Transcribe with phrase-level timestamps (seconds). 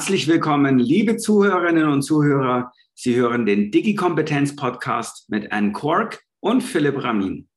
[0.00, 2.72] Herzlich willkommen, liebe Zuhörerinnen und Zuhörer.
[2.94, 7.50] Sie hören den Digi-Kompetenz-Podcast mit Anne Quark und Philipp Ramin.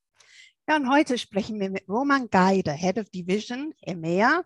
[0.68, 4.44] Ja, und heute sprechen wir mit Roman Geider, Head of Division EMEA,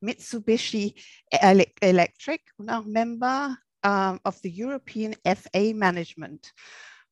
[0.00, 0.94] Mitsubishi
[1.30, 6.52] Electric und auch Member uh, of the European FA Management.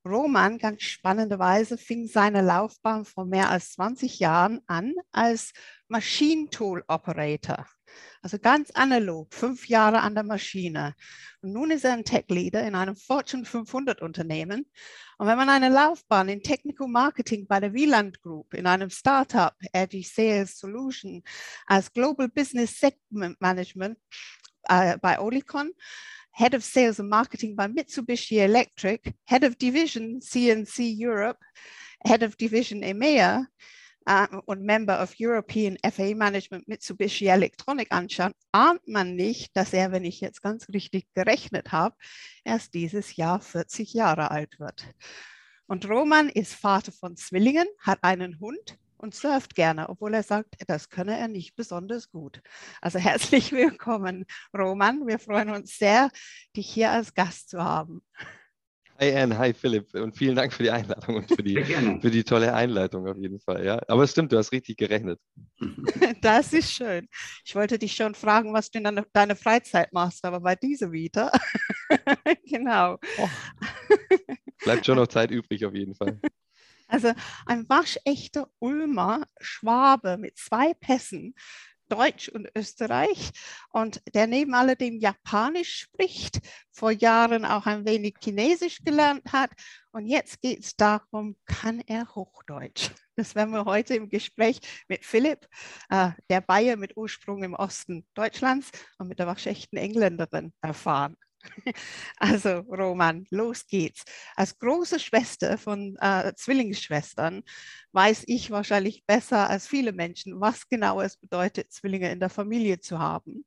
[0.05, 5.55] Roman, ganz spannenderweise, fing seine Laufbahn vor mehr als 20 Jahren an als
[5.89, 7.67] Machine Tool Operator.
[8.23, 10.95] Also ganz analog, fünf Jahre an der Maschine.
[11.41, 14.67] Und nun ist er ein Tech Leader in einem Fortune 500 Unternehmen.
[15.19, 19.55] Und wenn man eine Laufbahn in Technical Marketing bei der Wieland Group, in einem Startup,
[19.73, 21.23] Edgy Sales Solution,
[21.67, 23.99] als Global Business Segment Management
[24.65, 25.73] äh, bei Olicon,
[26.33, 31.39] Head of Sales and Marketing bei Mitsubishi Electric, Head of Division CNC Europe,
[32.05, 33.47] Head of Division EMEA
[34.09, 39.93] uh, und Member of European FA Management Mitsubishi Electronic anschaut, ahnt man nicht, dass er,
[39.93, 41.97] wenn ich jetzt ganz richtig gerechnet habe,
[42.45, 44.87] erst dieses Jahr 40 Jahre alt wird.
[45.67, 50.55] Und Roman ist Vater von Zwillingen, hat einen Hund und surft gerne, obwohl er sagt,
[50.69, 52.41] das könne er nicht besonders gut.
[52.81, 54.25] Also herzlich willkommen,
[54.57, 55.07] Roman.
[55.07, 56.11] Wir freuen uns sehr,
[56.57, 58.03] dich hier als Gast zu haben.
[58.99, 61.63] Hi Anne, hi Philipp und vielen Dank für die Einladung und für die,
[62.01, 63.63] für die tolle Einleitung auf jeden Fall.
[63.65, 63.79] Ja.
[63.89, 65.21] Aber es stimmt, du hast richtig gerechnet.
[66.23, 67.09] Das ist schön.
[67.45, 70.93] Ich wollte dich schon fragen, was du in deiner deine Freizeit machst, aber bei dieser
[70.93, 71.31] wieder.
[72.47, 72.99] genau.
[73.19, 73.29] Oh.
[74.65, 76.19] Bleibt schon noch Zeit übrig auf jeden Fall.
[76.89, 77.13] Also
[77.47, 81.35] ein waschechter Ulmer Schwabe mit zwei Pässen,
[81.89, 83.31] Deutsch und Österreich
[83.71, 89.51] und der neben alledem Japanisch spricht, vor Jahren auch ein wenig Chinesisch gelernt hat
[89.93, 92.91] und jetzt geht es darum, kann er Hochdeutsch?
[93.17, 95.49] Das werden wir heute im Gespräch mit Philipp,
[95.89, 101.17] äh, der Bayer mit Ursprung im Osten Deutschlands und mit der waschechten Engländerin erfahren.
[102.19, 104.05] Also Roman, los geht's.
[104.35, 107.43] Als große Schwester von äh, Zwillingsschwestern
[107.93, 112.81] weiß ich wahrscheinlich besser als viele Menschen, was genau es bedeutet, Zwillinge in der Familie
[112.81, 113.45] zu haben.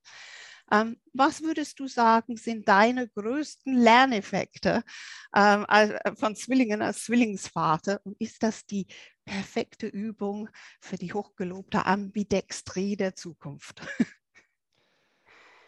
[0.72, 4.84] Ähm, was würdest du sagen, sind deine größten Lerneffekte
[5.36, 8.02] ähm, äh, von Zwillingen als Zwillingsvater?
[8.04, 8.88] Und ist das die
[9.26, 10.50] perfekte Übung
[10.80, 13.82] für die hochgelobte Ambidextrie der Zukunft?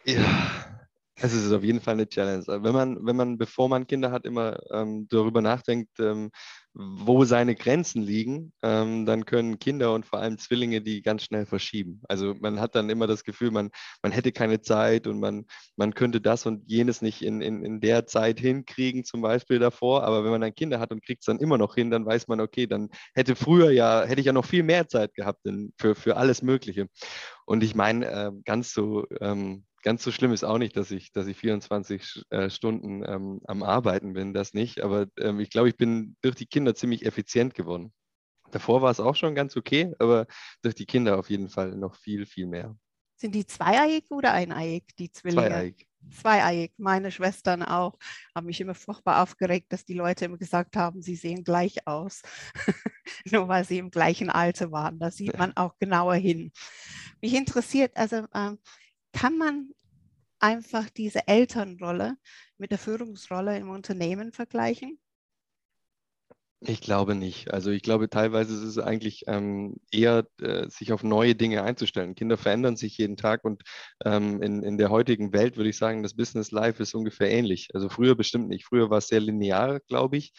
[0.04, 0.81] Ja,
[1.22, 2.44] es ist auf jeden Fall eine Challenge.
[2.46, 6.30] Wenn man, wenn man, bevor man Kinder hat, immer ähm, darüber nachdenkt, ähm,
[6.74, 11.46] wo seine Grenzen liegen, ähm, dann können Kinder und vor allem Zwillinge die ganz schnell
[11.46, 12.00] verschieben.
[12.08, 13.70] Also man hat dann immer das Gefühl, man,
[14.02, 15.44] man hätte keine Zeit und man,
[15.76, 20.02] man könnte das und jenes nicht in, in, in der Zeit hinkriegen, zum Beispiel davor.
[20.02, 22.26] Aber wenn man dann Kinder hat und kriegt es dann immer noch hin, dann weiß
[22.28, 25.42] man, okay, dann hätte früher ja, hätte ich ja noch viel mehr Zeit gehabt
[25.78, 26.88] für, für alles Mögliche.
[27.44, 31.12] Und ich meine, äh, ganz so ähm, ganz so schlimm ist auch nicht, dass ich,
[31.12, 34.80] dass ich 24 äh, Stunden ähm, am Arbeiten bin, das nicht.
[34.82, 37.92] Aber ähm, ich glaube, ich bin durch die Kinder ziemlich effizient geworden.
[38.50, 40.26] Davor war es auch schon ganz okay, aber
[40.62, 42.76] durch die Kinder auf jeden Fall noch viel, viel mehr.
[43.16, 45.48] Sind die zweieiig oder eineiig, die Zwillinge?
[45.48, 45.86] Zweieiig.
[46.10, 46.72] Zweieiig.
[46.76, 47.96] Meine Schwestern auch.
[48.34, 52.22] Haben mich immer furchtbar aufgeregt, dass die Leute immer gesagt haben, sie sehen gleich aus.
[53.30, 54.98] Nur weil sie im gleichen Alter waren.
[54.98, 56.52] Da sieht man auch genauer hin.
[57.20, 58.58] Mich interessiert, also ähm,
[59.12, 59.70] kann man
[60.38, 62.16] einfach diese Elternrolle
[62.58, 64.98] mit der Führungsrolle im Unternehmen vergleichen?
[66.64, 67.52] Ich glaube nicht.
[67.52, 72.14] Also ich glaube, teilweise ist es eigentlich ähm, eher, äh, sich auf neue Dinge einzustellen.
[72.14, 73.62] Kinder verändern sich jeden Tag und
[74.04, 77.70] ähm, in, in der heutigen Welt würde ich sagen, das Business Life ist ungefähr ähnlich.
[77.74, 78.64] Also früher bestimmt nicht.
[78.64, 80.34] Früher war es sehr linear, glaube ich,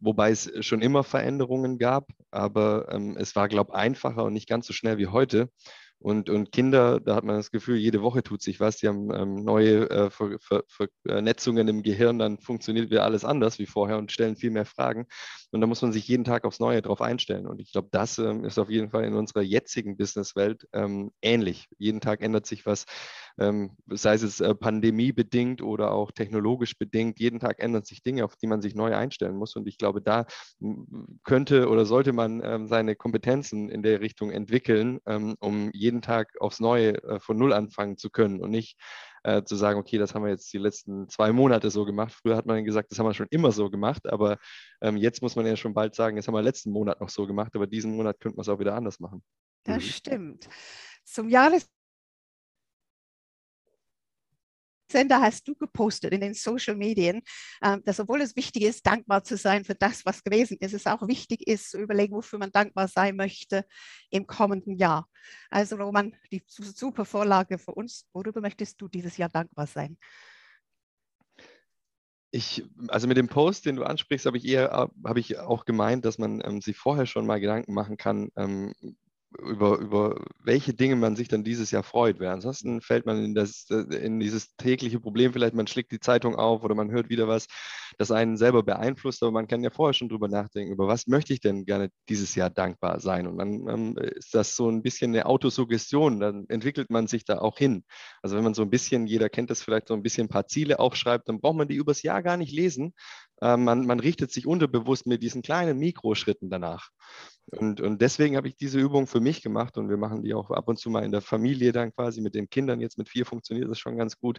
[0.00, 4.48] wobei es schon immer Veränderungen gab, aber ähm, es war, glaube ich, einfacher und nicht
[4.48, 5.50] ganz so schnell wie heute.
[5.98, 8.76] Und, und Kinder, da hat man das Gefühl, jede Woche tut sich was.
[8.76, 10.62] Die haben ähm, neue äh, Ver Ver
[11.06, 15.06] Vernetzungen im Gehirn, dann funktioniert wieder alles anders wie vorher und stellen viel mehr Fragen.
[15.52, 17.46] Und da muss man sich jeden Tag aufs Neue drauf einstellen.
[17.46, 21.66] Und ich glaube, das ähm, ist auf jeden Fall in unserer jetzigen Businesswelt ähm, ähnlich.
[21.78, 22.84] Jeden Tag ändert sich was,
[23.38, 27.20] ähm, sei es äh, pandemiebedingt oder auch technologisch bedingt.
[27.20, 29.56] Jeden Tag ändern sich Dinge, auf die man sich neu einstellen muss.
[29.56, 30.26] Und ich glaube, da
[31.24, 36.02] könnte oder sollte man ähm, seine Kompetenzen in der Richtung entwickeln, ähm, um jeden jeden
[36.02, 38.76] Tag aufs Neue äh, von Null anfangen zu können und nicht
[39.22, 42.12] äh, zu sagen, okay, das haben wir jetzt die letzten zwei Monate so gemacht.
[42.12, 44.38] Früher hat man gesagt, das haben wir schon immer so gemacht, aber
[44.80, 47.26] ähm, jetzt muss man ja schon bald sagen, das haben wir letzten Monat noch so
[47.26, 49.22] gemacht, aber diesen Monat könnte man es auch wieder anders machen.
[49.64, 49.88] Das mhm.
[49.88, 50.48] stimmt.
[51.04, 51.68] Zum Jahres
[54.90, 57.22] Sender hast du gepostet in den Social Medien,
[57.62, 60.86] ähm, dass obwohl es wichtig ist, dankbar zu sein für das, was gewesen ist, es
[60.86, 63.64] auch wichtig ist, zu überlegen, wofür man dankbar sein möchte
[64.10, 65.08] im kommenden Jahr.
[65.50, 68.06] Also Roman, die super Vorlage für uns.
[68.12, 69.98] Worüber möchtest du dieses Jahr dankbar sein?
[72.30, 76.04] Ich, also mit dem Post, den du ansprichst, habe ich eher, habe ich auch gemeint,
[76.04, 78.74] dass man ähm, sich vorher schon mal Gedanken machen kann, ähm,
[79.38, 82.20] über, über welche Dinge man sich dann dieses Jahr freut.
[82.20, 86.36] Weil ansonsten fällt man in, das, in dieses tägliche Problem, vielleicht man schlägt die Zeitung
[86.36, 87.46] auf oder man hört wieder was,
[87.98, 91.32] das einen selber beeinflusst, aber man kann ja vorher schon drüber nachdenken, über was möchte
[91.32, 93.26] ich denn gerne dieses Jahr dankbar sein.
[93.26, 97.38] Und dann ähm, ist das so ein bisschen eine Autosuggestion, dann entwickelt man sich da
[97.38, 97.84] auch hin.
[98.22, 100.46] Also wenn man so ein bisschen, jeder kennt das vielleicht, so ein bisschen ein paar
[100.46, 102.92] Ziele aufschreibt, dann braucht man die übers Jahr gar nicht lesen.
[103.42, 106.90] Ähm, man, man richtet sich unterbewusst mit diesen kleinen Mikroschritten danach.
[107.52, 110.50] Und, und deswegen habe ich diese Übung für mich gemacht und wir machen die auch
[110.50, 112.80] ab und zu mal in der Familie dann quasi mit den Kindern.
[112.80, 114.38] Jetzt mit vier funktioniert das schon ganz gut.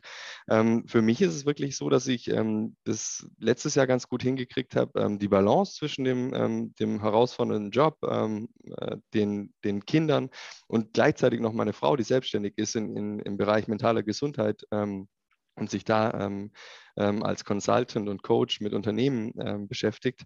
[0.50, 4.24] Ähm, für mich ist es wirklich so, dass ich ähm, das letztes Jahr ganz gut
[4.24, 9.86] hingekriegt habe, ähm, die Balance zwischen dem, ähm, dem herausfordernden Job, ähm, äh, den, den
[9.86, 10.30] Kindern
[10.68, 15.07] und gleichzeitig noch meine Frau, die selbstständig ist in, in, im Bereich mentaler Gesundheit ähm,
[15.56, 16.30] und sich da
[16.95, 20.24] als Consultant und Coach mit Unternehmen beschäftigt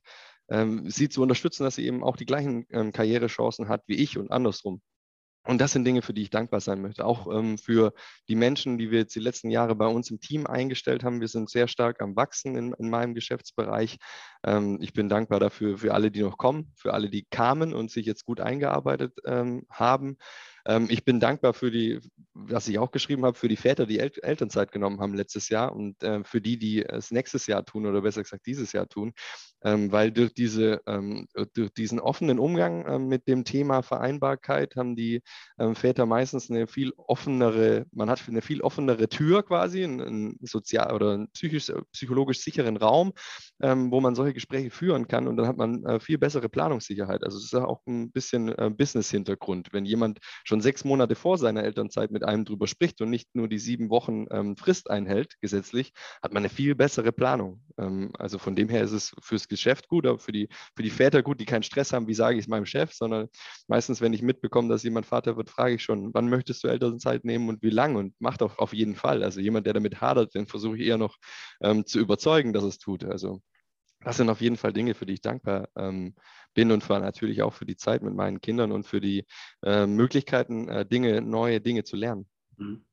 [0.51, 4.17] ähm, sie zu unterstützen, dass sie eben auch die gleichen ähm, Karrierechancen hat wie ich
[4.17, 4.81] und andersrum.
[5.43, 7.03] Und das sind Dinge, für die ich dankbar sein möchte.
[7.03, 7.93] Auch ähm, für
[8.27, 11.19] die Menschen, die wir jetzt die letzten Jahre bei uns im Team eingestellt haben.
[11.19, 13.97] Wir sind sehr stark am Wachsen in, in meinem Geschäftsbereich.
[14.45, 17.89] Ähm, ich bin dankbar dafür für alle, die noch kommen, für alle, die kamen und
[17.89, 20.17] sich jetzt gut eingearbeitet ähm, haben.
[20.65, 21.99] Ähm, ich bin dankbar für die,
[22.33, 25.75] was ich auch geschrieben habe, für die Väter, die El Elternzeit genommen haben letztes Jahr
[25.75, 29.13] und äh, für die, die es nächstes Jahr tun oder besser gesagt dieses Jahr tun,
[29.63, 34.95] ähm, weil durch, diese, ähm, durch diesen offenen Umgang äh, mit dem Thema Vereinbarkeit haben
[34.95, 35.21] die
[35.59, 40.93] ähm, Väter meistens eine viel offenere, man hat eine viel offenere Tür quasi, einen, sozial
[40.93, 43.13] oder einen psychisch, psychologisch sicheren Raum,
[43.61, 47.23] ähm, wo man solche Gespräche führen kann und dann hat man äh, viel bessere Planungssicherheit.
[47.23, 49.69] Also es ist auch ein bisschen äh, Business-Hintergrund.
[49.71, 50.19] Wenn jemand
[50.51, 53.89] schon sechs Monate vor seiner Elternzeit mit einem drüber spricht und nicht nur die sieben
[53.89, 57.61] Wochen ähm, Frist einhält, gesetzlich, hat man eine viel bessere Planung.
[57.77, 60.89] Ähm, also von dem her ist es fürs Geschäft gut, aber für die, für die
[60.89, 63.29] Väter gut, die keinen Stress haben, wie sage ich es meinem Chef, sondern
[63.69, 67.23] meistens, wenn ich mitbekomme, dass jemand Vater wird, frage ich schon, wann möchtest du Elternzeit
[67.23, 69.23] nehmen und wie lang und macht auch auf jeden Fall.
[69.23, 71.15] Also jemand, der damit hadert, den versuche ich eher noch
[71.61, 73.05] ähm, zu überzeugen, dass es tut.
[73.05, 73.41] Also
[74.03, 76.15] das sind auf jeden Fall Dinge, für die ich dankbar ähm,
[76.53, 79.25] bin und für natürlich auch für die Zeit mit meinen Kindern und für die
[79.63, 82.27] äh, Möglichkeiten, äh, Dinge, neue Dinge zu lernen.
[82.57, 82.85] Mhm.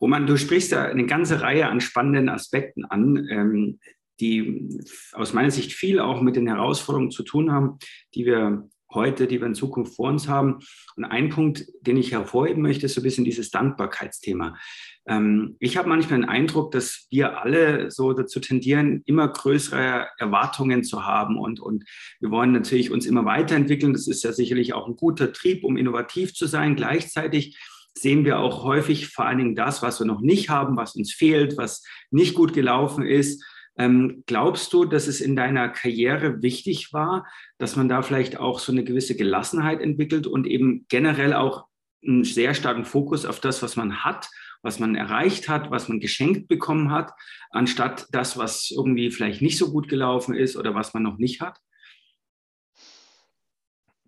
[0.00, 3.78] Roman, du sprichst da eine ganze Reihe an spannenden Aspekten an, ähm,
[4.20, 4.68] die
[5.12, 7.78] aus meiner Sicht viel auch mit den Herausforderungen zu tun haben,
[8.14, 10.60] die wir heute, die wir in Zukunft vor uns haben.
[10.96, 14.56] Und ein Punkt, den ich hervorheben möchte, ist so ein bisschen dieses Dankbarkeitsthema.
[15.06, 20.84] Ähm, ich habe manchmal den Eindruck, dass wir alle so dazu tendieren, immer größere Erwartungen
[20.84, 21.84] zu haben und, und
[22.20, 23.92] wir wollen natürlich uns immer weiterentwickeln.
[23.92, 26.76] Das ist ja sicherlich auch ein guter Trieb, um innovativ zu sein.
[26.76, 27.58] Gleichzeitig
[27.94, 31.12] sehen wir auch häufig vor allen Dingen das, was wir noch nicht haben, was uns
[31.12, 33.44] fehlt, was nicht gut gelaufen ist.
[33.78, 37.26] Ähm, glaubst du, dass es in deiner Karriere wichtig war,
[37.58, 41.66] dass man da vielleicht auch so eine gewisse Gelassenheit entwickelt und eben generell auch
[42.06, 44.28] einen sehr starken Fokus auf das, was man hat,
[44.62, 47.12] was man erreicht hat, was man geschenkt bekommen hat,
[47.50, 51.40] anstatt das, was irgendwie vielleicht nicht so gut gelaufen ist oder was man noch nicht
[51.40, 51.58] hat?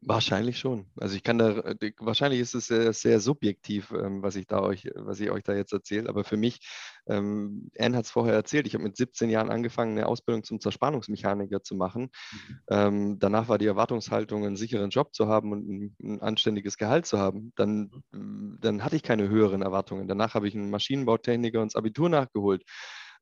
[0.07, 0.87] Wahrscheinlich schon.
[0.97, 4.61] Also ich kann da, äh, wahrscheinlich ist es sehr, sehr subjektiv, ähm, was ich da
[4.61, 6.11] euch, was ich euch da jetzt erzähle.
[6.11, 6.61] Aber für mich,
[7.07, 10.61] ähm, Anne hat es vorher erzählt, ich habe mit 17 Jahren angefangen, eine Ausbildung zum
[10.61, 12.11] Zerspannungsmechaniker zu machen.
[12.33, 12.59] Mhm.
[12.69, 17.07] Ähm, danach war die Erwartungshaltung, einen sicheren Job zu haben und ein, ein anständiges Gehalt
[17.07, 17.53] zu haben.
[17.57, 18.59] Dann, mhm.
[18.61, 20.07] dann hatte ich keine höheren Erwartungen.
[20.07, 22.63] Danach habe ich einen Maschinenbautechniker und das Abitur nachgeholt.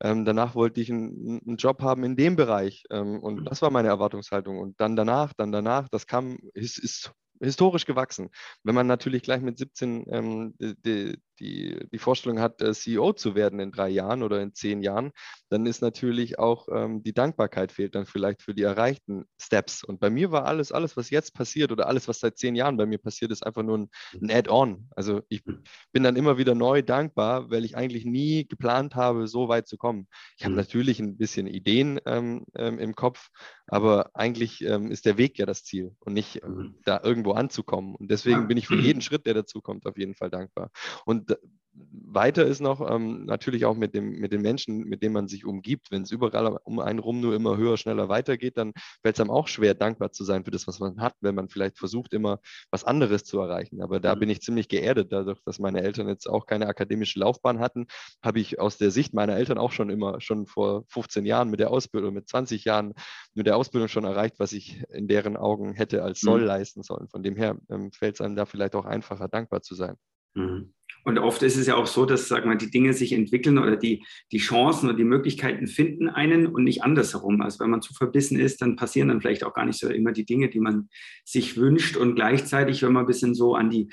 [0.03, 2.85] Ähm, danach wollte ich einen, einen, Job haben in dem Bereich.
[2.91, 3.45] Ähm, und mhm.
[3.45, 4.59] das war meine Erwartungshaltung.
[4.59, 8.31] Und dann danach, dann danach, das kam, ist, ist historisch gewachsen.
[8.65, 13.35] Wenn man natürlich gleich mit 17 ähm, die, die, die Vorstellung hat, äh, CEO zu
[13.35, 15.13] werden in drei Jahren oder in zehn Jahren,
[15.51, 19.85] dann ist natürlich auch ähm, die Dankbarkeit fehlt dann vielleicht für die erreichten Steps.
[19.85, 22.77] Und bei mir war alles, alles, was jetzt passiert oder alles, was seit zehn Jahren
[22.77, 24.89] bei mir passiert, ist einfach nur ein, ein Add-on.
[24.95, 29.49] Also ich bin dann immer wieder neu dankbar, weil ich eigentlich nie geplant habe, so
[29.49, 30.07] weit zu kommen.
[30.39, 30.61] Ich habe mhm.
[30.61, 33.29] natürlich ein bisschen Ideen ähm, ähm, im Kopf,
[33.67, 37.95] aber eigentlich ähm, ist der Weg ja das Ziel und nicht ähm, da irgendwo anzukommen.
[37.95, 40.71] Und deswegen bin ich für jeden Schritt, der dazu kommt, auf jeden Fall dankbar.
[41.05, 41.32] Und
[41.75, 45.45] weiter ist noch ähm, natürlich auch mit, dem, mit den Menschen, mit denen man sich
[45.45, 45.91] umgibt.
[45.91, 48.73] Wenn es überall um einen rum nur immer höher, schneller weitergeht, dann
[49.03, 51.49] fällt es einem auch schwer, dankbar zu sein für das, was man hat, wenn man
[51.49, 53.83] vielleicht versucht, immer was anderes zu erreichen.
[53.83, 54.21] Aber da mhm.
[54.21, 57.87] bin ich ziemlich geerdet, dadurch, dass meine Eltern jetzt auch keine akademische Laufbahn hatten,
[58.23, 61.61] habe ich aus der Sicht meiner Eltern auch schon immer, schon vor 15 Jahren mit
[61.61, 62.93] der Ausbildung, mit 20 Jahren
[63.35, 66.47] mit der Ausbildung schon erreicht, was ich in deren Augen hätte als Soll mhm.
[66.47, 67.09] leisten sollen.
[67.09, 69.97] Von dem her ähm, fällt es einem da vielleicht auch einfacher, dankbar zu sein.
[70.35, 70.73] Mhm.
[71.05, 73.77] Und oft ist es ja auch so, dass sag mal, die Dinge sich entwickeln oder
[73.77, 77.41] die, die Chancen oder die Möglichkeiten finden einen und nicht andersherum.
[77.41, 80.13] Also wenn man zu verbissen ist, dann passieren dann vielleicht auch gar nicht so immer
[80.13, 80.89] die Dinge, die man
[81.25, 81.97] sich wünscht.
[81.97, 83.89] Und gleichzeitig, wenn man ein bisschen so an die,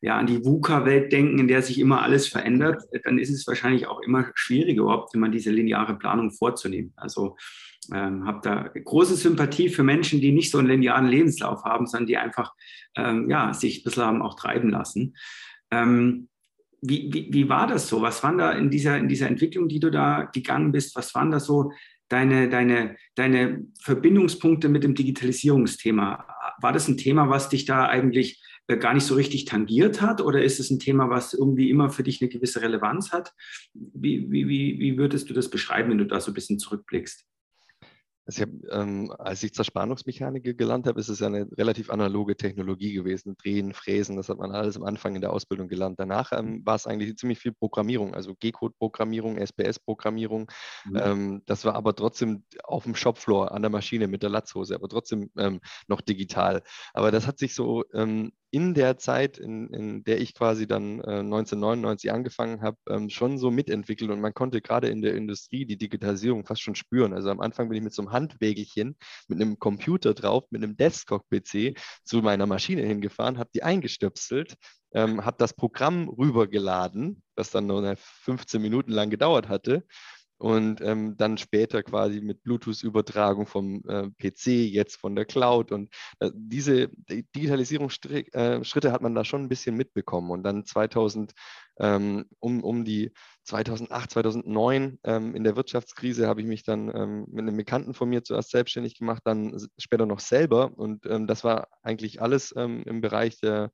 [0.00, 3.86] ja, an die VUCA-Welt denken, in der sich immer alles verändert, dann ist es wahrscheinlich
[3.86, 6.92] auch immer schwieriger, überhaupt immer diese lineare Planung vorzunehmen.
[6.96, 7.36] Also
[7.92, 12.06] ähm, habe da große Sympathie für Menschen, die nicht so einen linearen Lebenslauf haben, sondern
[12.06, 12.52] die einfach
[12.96, 15.16] ähm, ja, sich ein bisschen haben auch treiben lassen.
[15.70, 16.28] Ähm,
[16.82, 18.02] wie, wie, wie war das so?
[18.02, 21.30] Was waren da in dieser, in dieser Entwicklung, die du da gegangen bist, was waren
[21.30, 21.72] da so
[22.08, 26.26] deine, deine, deine Verbindungspunkte mit dem Digitalisierungsthema?
[26.60, 30.20] War das ein Thema, was dich da eigentlich äh, gar nicht so richtig tangiert hat?
[30.20, 33.32] Oder ist es ein Thema, was irgendwie immer für dich eine gewisse Relevanz hat?
[33.74, 37.24] Wie, wie, wie würdest du das beschreiben, wenn du da so ein bisschen zurückblickst?
[38.24, 42.36] Also ich hab, ähm, als ich Zerspannungsmechaniker gelernt habe, ist es ja eine relativ analoge
[42.36, 43.36] Technologie gewesen.
[43.36, 45.98] Drehen, Fräsen, das hat man alles am Anfang in der Ausbildung gelernt.
[45.98, 50.50] Danach ähm, war es eigentlich ziemlich viel Programmierung, also G-Code-Programmierung, SPS-Programmierung.
[50.84, 50.96] Mhm.
[50.96, 54.88] Ähm, das war aber trotzdem auf dem Shopfloor an der Maschine mit der Latzhose, aber
[54.88, 56.62] trotzdem ähm, noch digital.
[56.94, 61.00] Aber das hat sich so ähm, in der Zeit, in, in der ich quasi dann
[61.00, 65.64] äh, 1999 angefangen habe, ähm, schon so mitentwickelt und man konnte gerade in der Industrie
[65.64, 67.14] die Digitalisierung fast schon spüren.
[67.14, 70.76] Also am Anfang bin ich mit so einem Handwägelchen, mit einem Computer drauf, mit einem
[70.76, 74.56] Desktop-PC zu meiner Maschine hingefahren, habe die eingestöpselt,
[74.92, 79.82] ähm, habe das Programm rübergeladen, das dann nur 15 Minuten lang gedauert hatte
[80.42, 85.70] und ähm, dann später quasi mit Bluetooth-Übertragung vom äh, PC, jetzt von der Cloud.
[85.70, 90.32] Und äh, diese Digitalisierungsschritte äh, hat man da schon ein bisschen mitbekommen.
[90.32, 91.32] Und dann 2000,
[91.78, 93.12] ähm, um, um die
[93.44, 98.08] 2008, 2009 ähm, in der Wirtschaftskrise habe ich mich dann ähm, mit einem Bekannten von
[98.08, 100.72] mir zuerst selbstständig gemacht, dann später noch selber.
[100.76, 103.72] Und ähm, das war eigentlich alles ähm, im Bereich der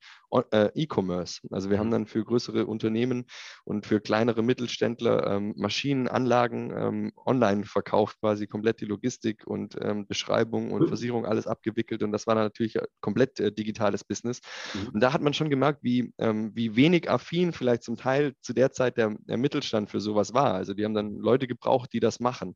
[0.53, 1.41] äh, E-Commerce.
[1.51, 1.93] Also wir haben mhm.
[1.93, 3.27] dann für größere Unternehmen
[3.65, 9.77] und für kleinere Mittelständler ähm, Maschinen, Anlagen online verkauft, quasi komplett die Logistik und
[10.09, 12.03] Beschreibung und Versicherung alles abgewickelt.
[12.03, 14.41] Und das war natürlich komplett äh, digitales Business.
[14.75, 14.89] Mhm.
[14.95, 18.71] Und da hat man schon gemerkt, wie, wie wenig affin vielleicht zum Teil zu der
[18.71, 20.53] Zeit der, der Mittel Mittelstand für sowas war.
[20.53, 22.55] Also die haben dann Leute gebraucht, die das machen.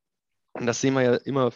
[0.55, 1.51] Und das sehen wir ja immer,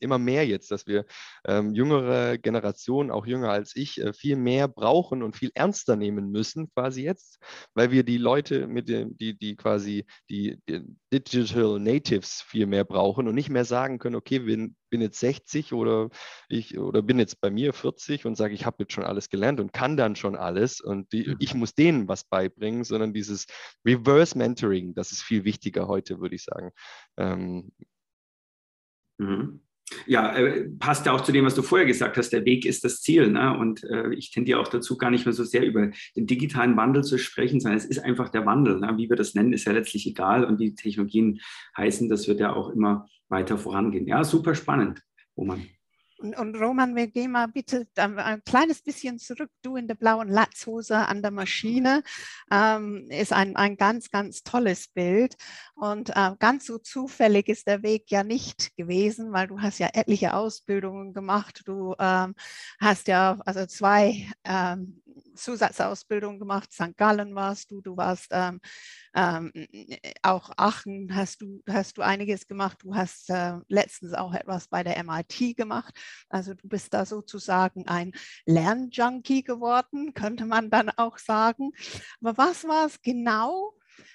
[0.00, 1.04] immer mehr jetzt, dass wir
[1.46, 6.32] ähm, jüngere Generationen, auch jünger als ich, äh, viel mehr brauchen und viel ernster nehmen
[6.32, 7.38] müssen, quasi jetzt,
[7.74, 12.84] weil wir die Leute mit dem, die, die quasi die, die Digital Natives viel mehr
[12.84, 16.10] brauchen und nicht mehr sagen können, okay, bin, bin jetzt 60 oder
[16.48, 19.60] ich oder bin jetzt bei mir 40 und sage, ich habe jetzt schon alles gelernt
[19.60, 21.36] und kann dann schon alles und die, mhm.
[21.38, 23.46] ich muss denen was beibringen, sondern dieses
[23.86, 26.72] Reverse Mentoring, das ist viel wichtiger heute, würde ich sagen.
[27.16, 27.70] Ähm,
[29.20, 29.60] Mhm.
[30.06, 32.30] Ja, äh, passt ja auch zu dem, was du vorher gesagt hast.
[32.30, 33.28] Der Weg ist das Ziel.
[33.28, 33.56] Ne?
[33.58, 37.02] Und äh, ich tendiere auch dazu, gar nicht mehr so sehr über den digitalen Wandel
[37.02, 38.78] zu sprechen, sondern es ist einfach der Wandel.
[38.78, 38.92] Ne?
[38.96, 40.44] Wie wir das nennen, ist ja letztlich egal.
[40.44, 41.40] Und wie Technologien
[41.76, 44.06] heißen, das wird ja auch immer weiter vorangehen.
[44.06, 45.02] Ja, super spannend,
[45.36, 45.66] Roman.
[46.20, 49.50] Und, und, Roman, wir gehen mal bitte ein kleines bisschen zurück.
[49.62, 52.02] Du in der blauen Latzhose an der Maschine
[52.52, 55.36] ähm, ist ein, ein ganz, ganz tolles Bild.
[55.74, 59.88] Und äh, ganz so zufällig ist der Weg ja nicht gewesen, weil du hast ja
[59.94, 61.62] etliche Ausbildungen gemacht.
[61.64, 62.34] Du ähm,
[62.78, 65.00] hast ja also zwei ähm,
[65.34, 66.72] Zusatzausbildungen gemacht.
[66.72, 66.96] St.
[66.96, 68.60] Gallen warst du, du warst ähm,
[69.14, 69.52] ähm,
[70.22, 72.78] auch Aachen, hast du, hast du einiges gemacht.
[72.82, 75.94] Du hast äh, letztens auch etwas bei der MIT gemacht.
[76.28, 78.12] Also du bist da sozusagen ein
[78.46, 81.70] Lernjunkie geworden, könnte man dann auch sagen.
[82.20, 83.74] Aber was war es genau,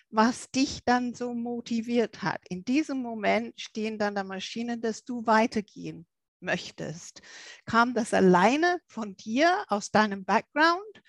[0.09, 2.41] was dich dann so motiviert hat.
[2.49, 6.05] In diesem Moment stehen dann der Maschinen, dass du weitergehen
[6.45, 7.21] möchtest.
[7.65, 11.01] Kam das alleine von dir aus deinem Background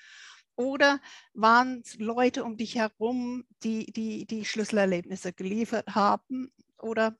[0.56, 1.00] oder
[1.34, 7.16] waren es Leute um dich herum, die, die die Schlüsselerlebnisse geliefert haben oder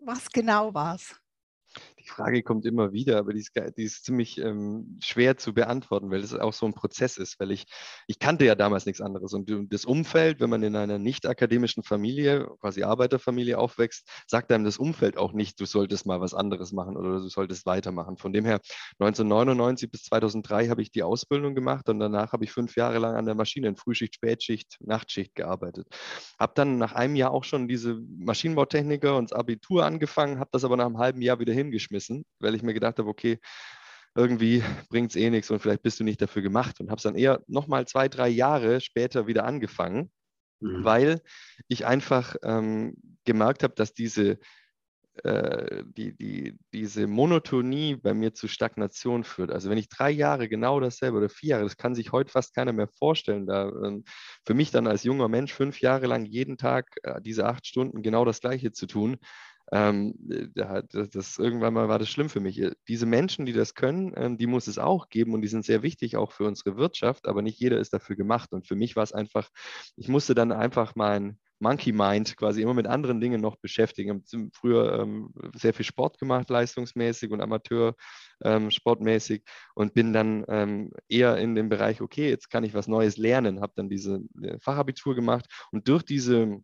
[0.00, 1.14] was genau war es?
[2.10, 6.20] Frage kommt immer wieder, aber die ist, die ist ziemlich ähm, schwer zu beantworten, weil
[6.20, 7.64] es auch so ein Prozess ist, weil ich,
[8.06, 9.32] ich kannte ja damals nichts anderes.
[9.32, 14.64] Und das Umfeld, wenn man in einer nicht akademischen Familie, quasi Arbeiterfamilie aufwächst, sagt einem
[14.64, 18.16] das Umfeld auch nicht, du solltest mal was anderes machen oder du solltest weitermachen.
[18.18, 18.60] Von dem her,
[18.98, 23.14] 1999 bis 2003 habe ich die Ausbildung gemacht und danach habe ich fünf Jahre lang
[23.14, 25.86] an der Maschine in Frühschicht, Spätschicht, Nachtschicht gearbeitet.
[26.38, 30.64] Habe dann nach einem Jahr auch schon diese Maschinenbautechniker und das Abitur angefangen, habe das
[30.64, 31.99] aber nach einem halben Jahr wieder hingeschmissen,
[32.38, 33.38] weil ich mir gedacht habe, okay,
[34.14, 37.02] irgendwie bringt es eh nichts und vielleicht bist du nicht dafür gemacht und habe es
[37.02, 40.10] dann eher nochmal zwei, drei Jahre später wieder angefangen,
[40.60, 40.84] mhm.
[40.84, 41.20] weil
[41.68, 44.38] ich einfach ähm, gemerkt habe, dass diese
[45.24, 49.50] äh, die, die, diese Monotonie bei mir zu Stagnation führt.
[49.50, 52.54] Also wenn ich drei Jahre genau dasselbe oder vier Jahre, das kann sich heute fast
[52.54, 54.00] keiner mehr vorstellen, da äh,
[54.46, 58.02] für mich dann als junger Mensch fünf Jahre lang jeden Tag äh, diese acht Stunden
[58.02, 59.18] genau das Gleiche zu tun,
[59.72, 60.14] ähm,
[60.54, 62.60] das, das, irgendwann mal war das schlimm für mich.
[62.88, 65.82] Diese Menschen, die das können, ähm, die muss es auch geben und die sind sehr
[65.82, 68.52] wichtig auch für unsere Wirtschaft, aber nicht jeder ist dafür gemacht.
[68.52, 69.48] Und für mich war es einfach,
[69.96, 74.22] ich musste dann einfach mein Monkey Mind quasi immer mit anderen Dingen noch beschäftigen.
[74.26, 77.94] Ich habe früher ähm, sehr viel Sport gemacht, leistungsmäßig und Amateur
[78.42, 82.88] ähm, sportmäßig und bin dann ähm, eher in dem Bereich, okay, jetzt kann ich was
[82.88, 86.62] Neues lernen, habe dann diese äh, Fachabitur gemacht und durch diese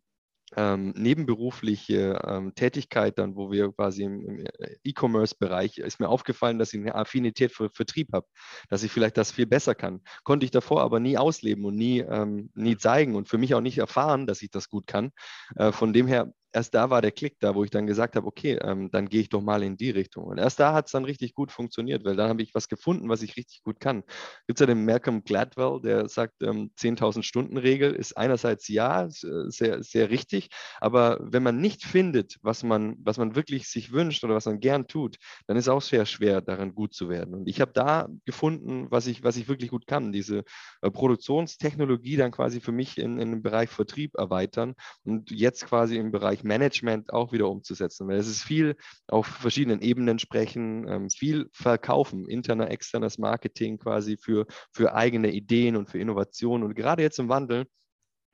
[0.54, 6.58] ähm, nebenberufliche ähm, Tätigkeit dann, wo wir quasi im, im äh, E-Commerce-Bereich, ist mir aufgefallen,
[6.58, 8.26] dass ich eine Affinität für Vertrieb habe,
[8.68, 10.02] dass ich vielleicht das viel besser kann.
[10.22, 13.60] Konnte ich davor aber nie ausleben und nie, ähm, nie zeigen und für mich auch
[13.60, 15.10] nicht erfahren, dass ich das gut kann.
[15.56, 18.26] Äh, von dem her erst da war der Klick da, wo ich dann gesagt habe,
[18.26, 20.24] okay, ähm, dann gehe ich doch mal in die Richtung.
[20.24, 23.10] Und erst da hat es dann richtig gut funktioniert, weil dann habe ich was gefunden,
[23.10, 24.02] was ich richtig gut kann.
[24.46, 29.04] Gibt es ja den Malcolm Gladwell, der sagt, ähm, 10.000 Stunden Regel ist einerseits ja,
[29.04, 30.48] äh, sehr, sehr richtig,
[30.80, 34.58] aber wenn man nicht findet, was man, was man wirklich sich wünscht oder was man
[34.58, 37.34] gern tut, dann ist auch sehr schwer, darin gut zu werden.
[37.34, 40.42] Und ich habe da gefunden, was ich, was ich wirklich gut kann, diese
[40.80, 45.98] äh, Produktionstechnologie dann quasi für mich in, in den Bereich Vertrieb erweitern und jetzt quasi
[45.98, 48.08] im Bereich Management auch wieder umzusetzen.
[48.08, 48.76] Weil es ist viel
[49.08, 55.76] auf verschiedenen Ebenen sprechen, ähm, viel verkaufen, interner, externes Marketing quasi für, für eigene Ideen
[55.76, 56.64] und für Innovationen.
[56.66, 57.66] Und gerade jetzt im Wandel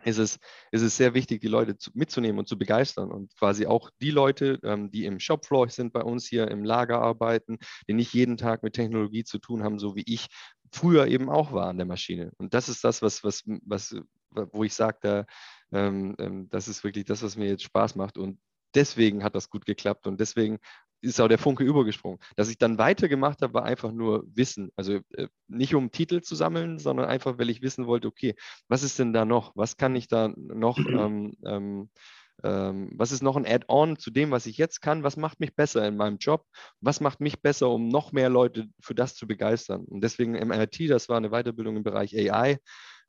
[0.04, 0.38] ist es,
[0.70, 4.10] ist es sehr wichtig, die Leute zu, mitzunehmen und zu begeistern und quasi auch die
[4.10, 8.36] Leute, ähm, die im Shopfloor sind bei uns hier im Lager arbeiten, die nicht jeden
[8.36, 10.26] Tag mit Technologie zu tun haben, so wie ich
[10.72, 12.32] früher eben auch war an der Maschine.
[12.38, 13.94] Und das ist das, was, was, was
[14.30, 15.26] wo ich sage, da,
[15.72, 18.18] ähm, ähm, das ist wirklich das, was mir jetzt Spaß macht.
[18.18, 18.38] Und
[18.74, 20.58] deswegen hat das gut geklappt und deswegen
[21.02, 22.20] ist auch der Funke übergesprungen.
[22.36, 24.70] Dass ich dann weitergemacht habe, war einfach nur Wissen.
[24.76, 28.34] Also äh, nicht um Titel zu sammeln, sondern einfach, weil ich wissen wollte, okay,
[28.68, 29.52] was ist denn da noch?
[29.56, 31.90] Was kann ich da noch, ähm, ähm,
[32.44, 35.02] ähm, was ist noch ein Add-on zu dem, was ich jetzt kann?
[35.02, 36.46] Was macht mich besser in meinem Job?
[36.80, 39.84] Was macht mich besser, um noch mehr Leute für das zu begeistern?
[39.84, 42.58] Und deswegen MIT, das war eine Weiterbildung im Bereich AI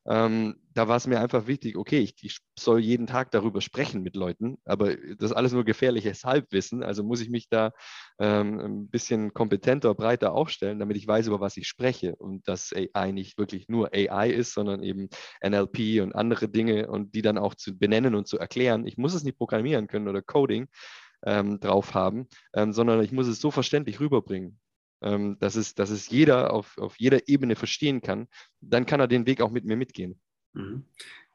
[0.06, 4.02] ähm, da war es mir einfach wichtig, okay, ich, ich, soll jeden Tag darüber sprechen
[4.02, 6.82] mit Leuten, aber das ist alles nur gefährliches Halbwissen.
[6.82, 7.72] Also muss ich mich da
[8.18, 12.72] ähm, ein bisschen kompetenter, breiter aufstellen, damit ich weiß, über was ich spreche und dass
[12.72, 15.08] AI nicht wirklich nur AI ist, sondern eben
[15.42, 18.86] NLP und andere Dinge und die dann auch zu benennen und zu erklären.
[18.86, 20.68] Ich muss es nicht programmieren können oder Coding
[21.24, 24.60] ähm, drauf haben, ähm, sondern ich muss es so verständlich rüberbringen
[25.04, 28.26] ähm, dass, es, dass es jeder auf, auf jeder Ebene verstehen kann,
[28.60, 30.18] dann kann er den Weg auch mit mir mitgehen.
[30.54, 30.84] Mhm.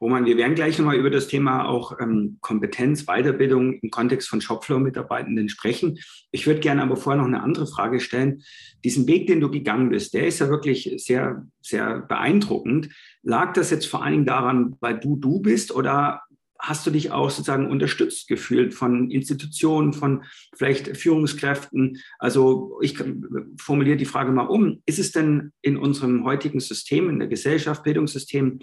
[0.00, 4.40] Roman, wir werden gleich nochmal über das Thema auch ähm, Kompetenz, Weiterbildung im Kontext von
[4.40, 5.98] Shopfloor-Mitarbeitenden sprechen.
[6.30, 8.42] Ich würde gerne aber vorher noch eine andere Frage stellen.
[8.82, 12.88] Diesen Weg, den du gegangen bist, der ist ja wirklich sehr, sehr beeindruckend.
[13.22, 16.22] Lag das jetzt vor allen Dingen daran, weil du du bist oder
[16.60, 20.24] hast du dich auch sozusagen unterstützt gefühlt von Institutionen, von
[20.56, 21.98] vielleicht Führungskräften?
[22.18, 22.96] Also ich
[23.58, 24.82] formuliere die Frage mal um.
[24.86, 28.60] Ist es denn in unserem heutigen System, in der Gesellschaft, Bildungssystem,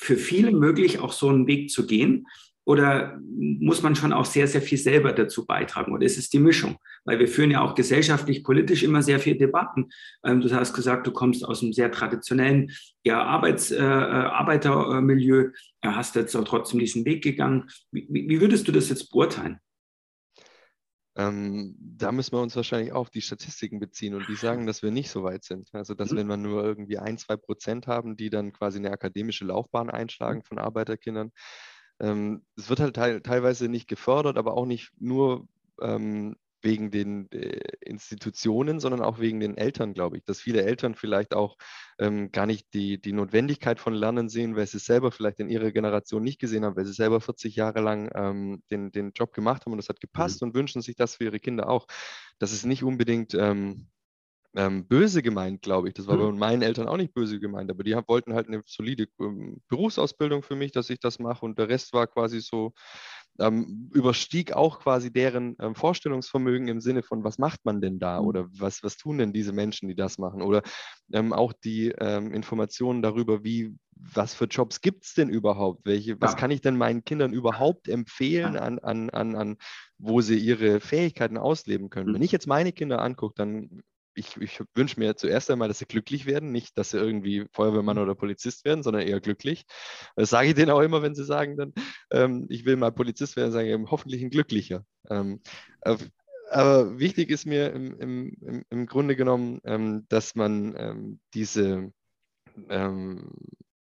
[0.00, 2.26] für viele möglich, auch so einen Weg zu gehen?
[2.68, 5.94] Oder muss man schon auch sehr, sehr viel selber dazu beitragen?
[5.94, 6.76] Oder ist es die Mischung?
[7.06, 9.88] Weil wir führen ja auch gesellschaftlich, politisch immer sehr viele Debatten.
[10.22, 12.70] Ähm, du hast gesagt, du kommst aus einem sehr traditionellen
[13.04, 15.52] ja, Arbeits, äh, Arbeitermilieu,
[15.82, 17.70] hast jetzt auch trotzdem diesen Weg gegangen.
[17.90, 19.60] Wie, wie würdest du das jetzt beurteilen?
[21.16, 24.90] Ähm, da müssen wir uns wahrscheinlich auch die Statistiken beziehen und die sagen, dass wir
[24.90, 25.70] nicht so weit sind.
[25.72, 26.16] Also, dass mhm.
[26.18, 30.42] wenn wir nur irgendwie ein, zwei Prozent haben, die dann quasi eine akademische Laufbahn einschlagen
[30.42, 31.32] von Arbeiterkindern,
[32.00, 35.46] ähm, es wird halt teil, teilweise nicht gefördert, aber auch nicht nur
[35.80, 40.94] ähm, wegen den äh, Institutionen, sondern auch wegen den Eltern, glaube ich, dass viele Eltern
[40.94, 41.56] vielleicht auch
[41.98, 45.48] ähm, gar nicht die, die Notwendigkeit von Lernen sehen, weil sie es selber vielleicht in
[45.48, 49.32] ihrer Generation nicht gesehen haben, weil sie selber 40 Jahre lang ähm, den, den Job
[49.32, 50.48] gemacht haben und das hat gepasst mhm.
[50.48, 51.86] und wünschen sich das für ihre Kinder auch.
[52.38, 53.88] Das ist nicht unbedingt ähm,
[54.58, 55.94] ähm, böse gemeint, glaube ich.
[55.94, 56.32] Das war mhm.
[56.32, 59.62] bei meinen Eltern auch nicht böse gemeint, aber die haben, wollten halt eine solide ähm,
[59.68, 62.72] Berufsausbildung für mich, dass ich das mache und der Rest war quasi so,
[63.38, 68.20] ähm, überstieg auch quasi deren ähm, Vorstellungsvermögen im Sinne von, was macht man denn da
[68.20, 68.26] mhm.
[68.26, 70.62] oder was, was tun denn diese Menschen, die das machen oder
[71.12, 75.86] ähm, auch die ähm, Informationen darüber, wie, was für Jobs gibt es denn überhaupt?
[75.86, 76.16] Welche, ja.
[76.18, 79.56] was kann ich denn meinen Kindern überhaupt empfehlen, an, an, an, an
[79.98, 82.10] wo sie ihre Fähigkeiten ausleben können?
[82.10, 82.14] Mhm.
[82.14, 83.82] Wenn ich jetzt meine Kinder angucke, dann
[84.18, 87.96] ich, ich wünsche mir zuerst einmal, dass sie glücklich werden, nicht, dass sie irgendwie Feuerwehrmann
[87.96, 88.02] mhm.
[88.02, 89.64] oder Polizist werden, sondern eher glücklich.
[90.16, 91.72] Das sage ich denen auch immer, wenn sie sagen dann,
[92.10, 94.84] ähm, ich will mal Polizist werden, sage ich hoffentlich ein glücklicher.
[95.10, 95.40] Ähm,
[96.50, 101.92] aber wichtig ist mir im, im, im Grunde genommen, ähm, dass man ähm, diese
[102.68, 103.30] ähm,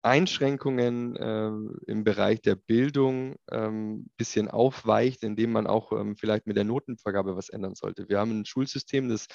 [0.07, 6.47] Einschränkungen äh, im Bereich der Bildung ein ähm, bisschen aufweicht, indem man auch ähm, vielleicht
[6.47, 8.07] mit der Notenvergabe was ändern sollte.
[8.07, 9.27] Wir haben ein Schulsystem, das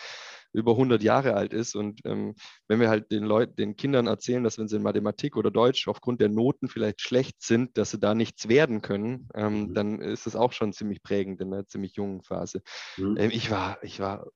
[0.52, 2.34] über 100 Jahre alt ist und ähm,
[2.68, 5.88] wenn wir halt den Leuten, den Kindern erzählen, dass wenn sie in Mathematik oder Deutsch
[5.88, 9.74] aufgrund der Noten vielleicht schlecht sind, dass sie da nichts werden können, ähm, mhm.
[9.74, 12.62] dann ist das auch schon ziemlich prägend in einer ziemlich jungen Phase.
[12.96, 13.16] Mhm.
[13.18, 14.26] Ähm, ich war, ich war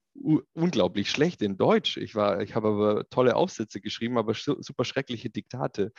[0.54, 1.96] unglaublich schlecht in Deutsch.
[1.96, 5.92] Ich, war, ich habe aber tolle Aufsätze geschrieben, aber super schreckliche Diktate.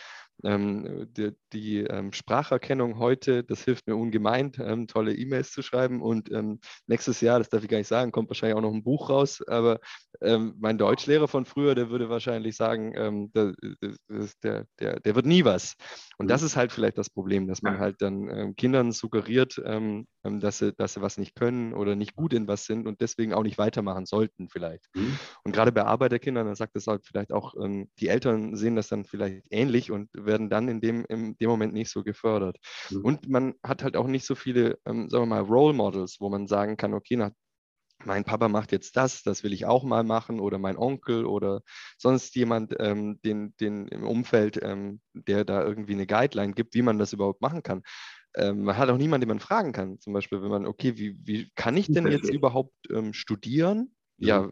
[0.44, 6.02] Ähm, die, die ähm, Spracherkennung heute, das hilft mir ungemein, ähm, tolle E-Mails zu schreiben.
[6.02, 8.84] Und ähm, nächstes Jahr, das darf ich gar nicht sagen, kommt wahrscheinlich auch noch ein
[8.84, 9.42] Buch raus.
[9.48, 9.80] Aber
[10.22, 13.54] ähm, mein Deutschlehrer von früher, der würde wahrscheinlich sagen, ähm, der,
[14.44, 15.76] der, der, der, wird nie was.
[16.18, 16.48] Und das mhm.
[16.48, 19.62] ist halt vielleicht das Problem, dass man halt dann Kindern suggeriert,
[20.24, 23.34] dass, sie, dass sie was nicht können oder nicht gut in was sind und deswegen
[23.34, 24.86] auch nicht weitermachen sollten vielleicht.
[24.96, 25.18] Mhm.
[25.44, 28.88] Und gerade bei Arbeiterkindern, dann sagt es halt vielleicht auch, ähm, die Eltern sehen das
[28.88, 32.58] dann vielleicht ähnlich und werden dann in dem, in dem Moment nicht so gefördert.
[32.90, 33.02] Mhm.
[33.06, 36.30] Und man hat halt auch nicht so viele, ähm, sagen wir mal, Role Models, wo
[36.30, 37.32] man sagen kann, okay, nach
[38.06, 41.62] mein Papa macht jetzt das, das will ich auch mal machen oder mein Onkel oder
[41.98, 46.82] sonst jemand ähm, den, den im Umfeld, ähm, der da irgendwie eine Guideline gibt, wie
[46.84, 47.84] man das überhaupt machen kann.
[48.36, 50.00] Ähm, man hat auch niemanden, den man fragen kann.
[50.00, 53.97] Zum Beispiel, wenn man, okay, wie, wie kann ich denn jetzt überhaupt ähm, studieren?
[54.20, 54.50] Ja,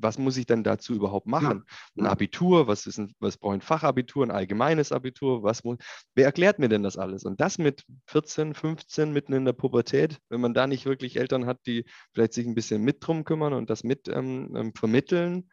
[0.00, 1.64] was muss ich denn dazu überhaupt machen?
[1.96, 5.78] Ein Abitur, was ist ein, was braucht ein Fachabitur, ein allgemeines Abitur, was muss,
[6.14, 7.24] wer erklärt mir denn das alles?
[7.24, 11.46] Und das mit 14, 15, mitten in der Pubertät, wenn man da nicht wirklich Eltern
[11.46, 15.50] hat, die vielleicht sich ein bisschen mit drum kümmern und das mit ähm, ähm vermitteln,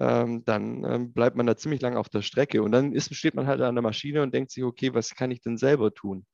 [0.00, 2.62] ähm, dann ähm, bleibt man da ziemlich lange auf der Strecke.
[2.62, 5.30] Und dann ist, steht man halt an der Maschine und denkt sich, okay, was kann
[5.30, 6.26] ich denn selber tun?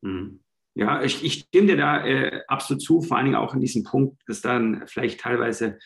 [0.00, 0.40] Mhm.
[0.78, 3.82] Ja, ich, ich stimme dir da äh, absolut zu, vor allen Dingen auch in diesem
[3.82, 5.76] Punkt, dass dann vielleicht teilweise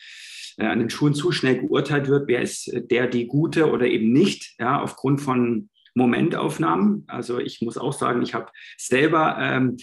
[0.57, 3.87] äh, an den Schulen zu schnell geurteilt wird, wer ist äh, der, die Gute oder
[3.87, 7.05] eben nicht, ja, aufgrund von Momentaufnahmen.
[7.07, 9.77] Also ich muss auch sagen, ich habe selber ähm,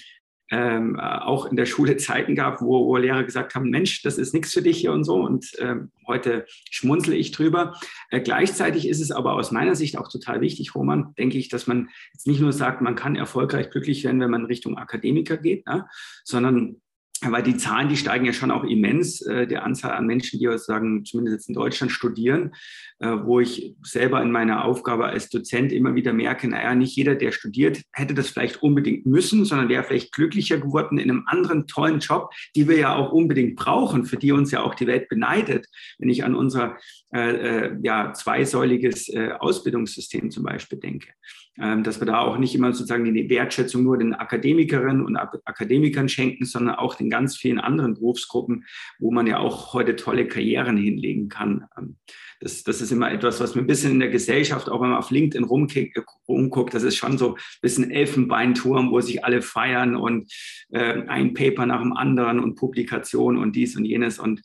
[0.51, 4.35] ähm, auch in der Schule Zeiten gab, wo, wo, Lehrer gesagt haben, Mensch, das ist
[4.35, 5.17] nichts für dich hier und so.
[5.17, 7.75] Und ähm, heute schmunzle ich drüber.
[8.11, 11.67] Äh, gleichzeitig ist es aber aus meiner Sicht auch total wichtig, Roman, denke ich, dass
[11.67, 15.67] man jetzt nicht nur sagt, man kann erfolgreich glücklich werden, wenn man Richtung Akademiker geht,
[15.67, 15.87] ne,
[16.25, 16.81] sondern
[17.23, 20.49] weil die Zahlen, die steigen ja schon auch immens, äh, der Anzahl an Menschen, die
[20.59, 22.53] sagen, zumindest jetzt in Deutschland studieren,
[22.99, 27.15] äh, wo ich selber in meiner Aufgabe als Dozent immer wieder merke, naja, nicht jeder,
[27.15, 31.67] der studiert, hätte das vielleicht unbedingt müssen, sondern wäre vielleicht glücklicher geworden in einem anderen
[31.67, 35.09] tollen Job, die wir ja auch unbedingt brauchen, für die uns ja auch die Welt
[35.09, 35.67] beneidet.
[35.99, 36.79] Wenn ich an unser
[37.15, 41.09] äh, äh ja, zweisäuliges äh, Ausbildungssystem zum Beispiel denke.
[41.59, 46.09] Ähm, dass wir da auch nicht immer sozusagen die Wertschätzung nur den Akademikerinnen und Akademikern
[46.09, 48.65] schenken, sondern auch den ganz vielen anderen Berufsgruppen,
[49.01, 51.67] wo man ja auch heute tolle Karrieren hinlegen kann.
[51.77, 51.97] Ähm,
[52.39, 54.99] das, das ist immer etwas, was mir ein bisschen in der Gesellschaft, auch wenn man
[54.99, 60.33] auf LinkedIn rumguckt, das ist schon so ein bisschen Elfenbeinturm, wo sich alle feiern und
[60.71, 64.41] äh, ein Paper nach dem anderen und Publikation und dies und jenes und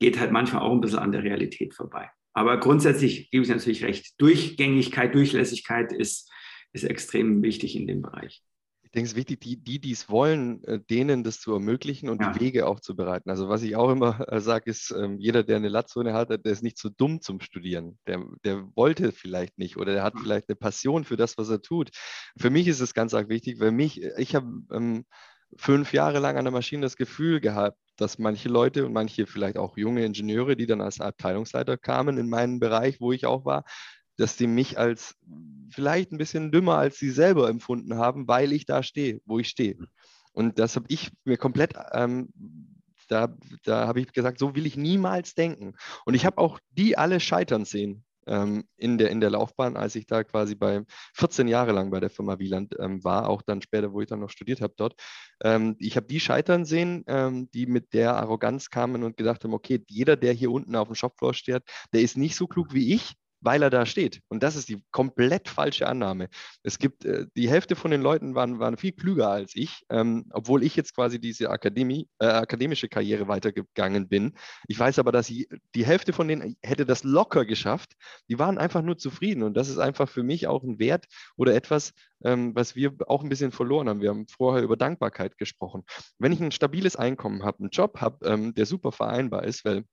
[0.00, 2.10] geht halt manchmal auch ein bisschen an der Realität vorbei.
[2.34, 4.14] Aber grundsätzlich gebe ich natürlich recht.
[4.18, 6.27] Durchgängigkeit, Durchlässigkeit ist
[6.72, 8.42] ist extrem wichtig in dem Bereich.
[8.82, 12.22] Ich denke, es ist wichtig, die, die es wollen, äh, denen das zu ermöglichen und
[12.22, 12.32] ja.
[12.32, 13.28] die Wege auch zu bereiten.
[13.28, 16.40] Also was ich auch immer äh, sage, ist, ähm, jeder, der eine Latzone hat, der
[16.44, 17.98] ist nicht zu so dumm zum Studieren.
[18.06, 21.60] Der, der wollte vielleicht nicht oder der hat vielleicht eine Passion für das, was er
[21.60, 21.90] tut.
[22.38, 25.04] Für mich ist es ganz arg wichtig, weil mich, ich habe ähm,
[25.56, 29.58] fünf Jahre lang an der Maschine das Gefühl gehabt, dass manche Leute und manche vielleicht
[29.58, 33.64] auch junge Ingenieure, die dann als Abteilungsleiter kamen in meinen Bereich, wo ich auch war,
[34.18, 35.16] dass die mich als
[35.70, 39.48] vielleicht ein bisschen dümmer als sie selber empfunden haben, weil ich da stehe, wo ich
[39.48, 39.76] stehe.
[40.32, 42.28] Und das habe ich mir komplett ähm,
[43.08, 45.74] da, da habe ich gesagt, so will ich niemals denken.
[46.04, 49.94] Und ich habe auch die alle scheitern sehen ähm, in, der, in der Laufbahn, als
[49.94, 53.62] ich da quasi bei 14 Jahre lang bei der Firma Wieland ähm, war, auch dann
[53.62, 54.94] später, wo ich dann noch studiert habe dort.
[55.42, 59.54] Ähm, ich habe die scheitern sehen, ähm, die mit der Arroganz kamen und gesagt haben,
[59.54, 62.94] okay, jeder, der hier unten auf dem Shopfloor steht, der ist nicht so klug wie
[62.94, 64.20] ich, weil er da steht.
[64.28, 66.28] Und das ist die komplett falsche Annahme.
[66.62, 70.26] Es gibt, äh, die Hälfte von den Leuten waren, waren viel klüger als ich, ähm,
[70.30, 74.34] obwohl ich jetzt quasi diese Akademie, äh, akademische Karriere weitergegangen bin.
[74.66, 77.94] Ich weiß aber, dass ich, die Hälfte von denen hätte das locker geschafft.
[78.28, 79.42] Die waren einfach nur zufrieden.
[79.42, 81.92] Und das ist einfach für mich auch ein Wert oder etwas,
[82.24, 84.00] ähm, was wir auch ein bisschen verloren haben.
[84.00, 85.84] Wir haben vorher über Dankbarkeit gesprochen.
[86.18, 89.84] Wenn ich ein stabiles Einkommen habe, einen Job habe, ähm, der super vereinbar ist, weil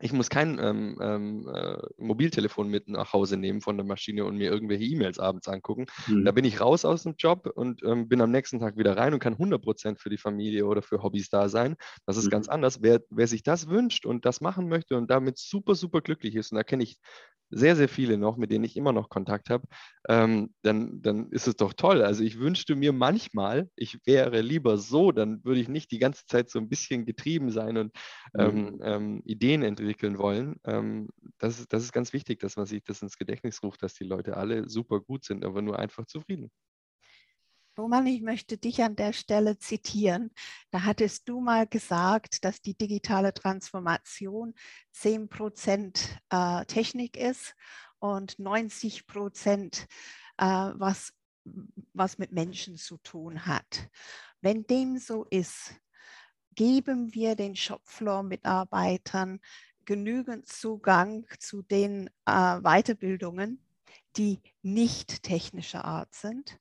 [0.00, 4.36] ich muss kein ähm, ähm, äh, Mobiltelefon mit nach Hause nehmen von der Maschine und
[4.36, 5.86] mir irgendwelche E-Mails abends angucken.
[6.06, 6.24] Mhm.
[6.24, 9.12] Da bin ich raus aus dem Job und ähm, bin am nächsten Tag wieder rein
[9.12, 11.76] und kann 100 Prozent für die Familie oder für Hobbys da sein.
[12.06, 12.30] Das ist mhm.
[12.30, 12.80] ganz anders.
[12.82, 16.52] Wer, wer sich das wünscht und das machen möchte und damit super, super glücklich ist,
[16.52, 16.98] und da kenne ich
[17.50, 19.66] sehr, sehr viele noch, mit denen ich immer noch Kontakt habe,
[20.08, 22.02] ähm, dann, dann ist es doch toll.
[22.02, 26.26] Also ich wünschte mir manchmal, ich wäre lieber so, dann würde ich nicht die ganze
[26.26, 27.92] Zeit so ein bisschen getrieben sein und
[28.38, 28.80] ähm, mhm.
[28.82, 30.56] ähm, Ideen entwickeln wollen.
[30.64, 31.08] Ähm,
[31.38, 34.04] das, ist, das ist ganz wichtig, dass man sich das ins Gedächtnis ruft, dass die
[34.04, 36.50] Leute alle super gut sind, aber nur einfach zufrieden.
[37.78, 40.32] Roman, ich möchte dich an der Stelle zitieren.
[40.72, 44.54] Da hattest du mal gesagt, dass die digitale Transformation
[44.90, 47.54] 10 Prozent äh, Technik ist
[48.00, 49.86] und 90 Prozent
[50.38, 51.12] äh, was,
[51.92, 53.88] was mit Menschen zu tun hat.
[54.40, 55.72] Wenn dem so ist,
[56.56, 59.38] geben wir den Shopfloor-Mitarbeitern
[59.84, 63.64] genügend Zugang zu den äh, Weiterbildungen,
[64.16, 66.58] die nicht technischer Art sind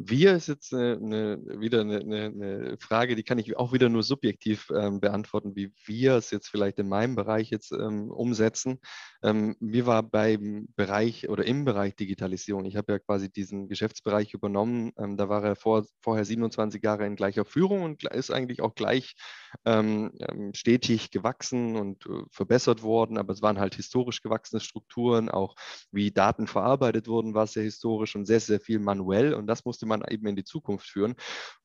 [0.00, 4.04] wir ist jetzt eine, eine, wieder eine, eine, Frage, die kann ich auch wieder nur
[4.04, 8.78] subjektiv ähm, beantworten, wie wir es jetzt vielleicht in meinem Bereich jetzt ähm, umsetzen.
[9.24, 14.34] Ähm, mir war beim Bereich oder im Bereich Digitalisierung, ich habe ja quasi diesen Geschäftsbereich
[14.34, 18.62] übernommen, ähm, da war er vor, vorher 27 Jahre in gleicher Führung und ist eigentlich
[18.62, 19.16] auch gleich
[19.64, 25.28] ähm, ähm, stetig gewachsen und äh, verbessert worden, aber es waren halt historisch gewachsene Strukturen,
[25.28, 25.56] auch
[25.90, 29.87] wie Daten verarbeitet wurden, war sehr historisch und sehr, sehr viel manuell und das musste
[29.88, 31.14] man eben in die Zukunft führen.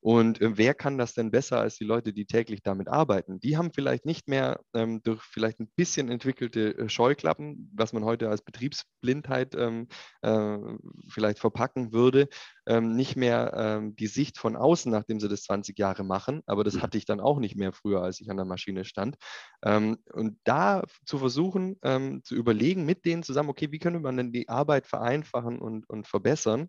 [0.00, 3.40] Und äh, wer kann das denn besser als die Leute, die täglich damit arbeiten?
[3.40, 8.04] Die haben vielleicht nicht mehr ähm, durch vielleicht ein bisschen entwickelte äh, Scheuklappen, was man
[8.04, 9.88] heute als Betriebsblindheit ähm,
[10.22, 10.58] äh,
[11.08, 12.28] vielleicht verpacken würde,
[12.66, 16.42] ähm, nicht mehr ähm, die Sicht von außen, nachdem sie das 20 Jahre machen.
[16.46, 16.82] Aber das mhm.
[16.82, 19.16] hatte ich dann auch nicht mehr früher, als ich an der Maschine stand.
[19.64, 24.16] Ähm, und da zu versuchen, ähm, zu überlegen mit denen zusammen, okay, wie könnte man
[24.16, 26.68] denn die Arbeit vereinfachen und, und verbessern?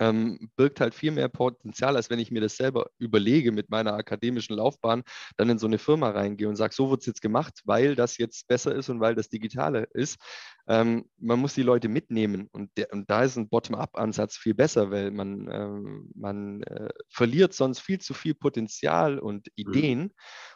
[0.00, 3.92] Ähm, birgt halt viel mehr Potenzial, als wenn ich mir das selber überlege mit meiner
[3.92, 5.04] akademischen Laufbahn,
[5.36, 8.16] dann in so eine Firma reingehe und sage, so wird es jetzt gemacht, weil das
[8.16, 10.18] jetzt besser ist und weil das Digitale ist.
[10.66, 14.90] Ähm, man muss die Leute mitnehmen und, der, und da ist ein Bottom-up-Ansatz viel besser,
[14.90, 19.52] weil man, ähm, man äh, verliert sonst viel zu viel Potenzial und mhm.
[19.54, 20.00] Ideen.
[20.00, 20.12] Mhm.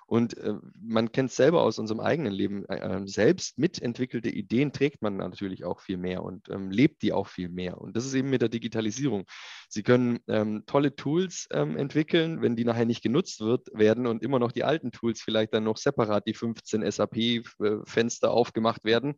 [0.07, 2.65] Und äh, man kennt es selber aus unserem eigenen Leben.
[2.67, 7.13] Äh, ähm, selbst mitentwickelte Ideen trägt man natürlich auch viel mehr und ähm, lebt die
[7.13, 7.79] auch viel mehr.
[7.79, 9.25] Und das ist eben mit der Digitalisierung.
[9.69, 14.23] Sie können ähm, tolle Tools ähm, entwickeln, wenn die nachher nicht genutzt wird, werden und
[14.23, 19.15] immer noch die alten Tools vielleicht dann noch separat die 15 SAP-Fenster aufgemacht werden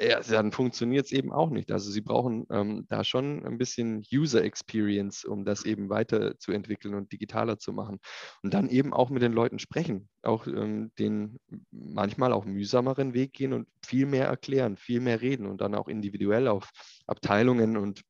[0.00, 1.70] ja, dann funktioniert es eben auch nicht.
[1.70, 7.12] Also Sie brauchen ähm, da schon ein bisschen User Experience, um das eben weiterzuentwickeln und
[7.12, 7.98] digitaler zu machen.
[8.42, 11.38] Und dann eben auch mit den Leuten sprechen, auch ähm, den
[11.70, 15.88] manchmal auch mühsameren Weg gehen und viel mehr erklären, viel mehr reden und dann auch
[15.88, 16.70] individuell auf
[17.06, 18.02] Abteilungen und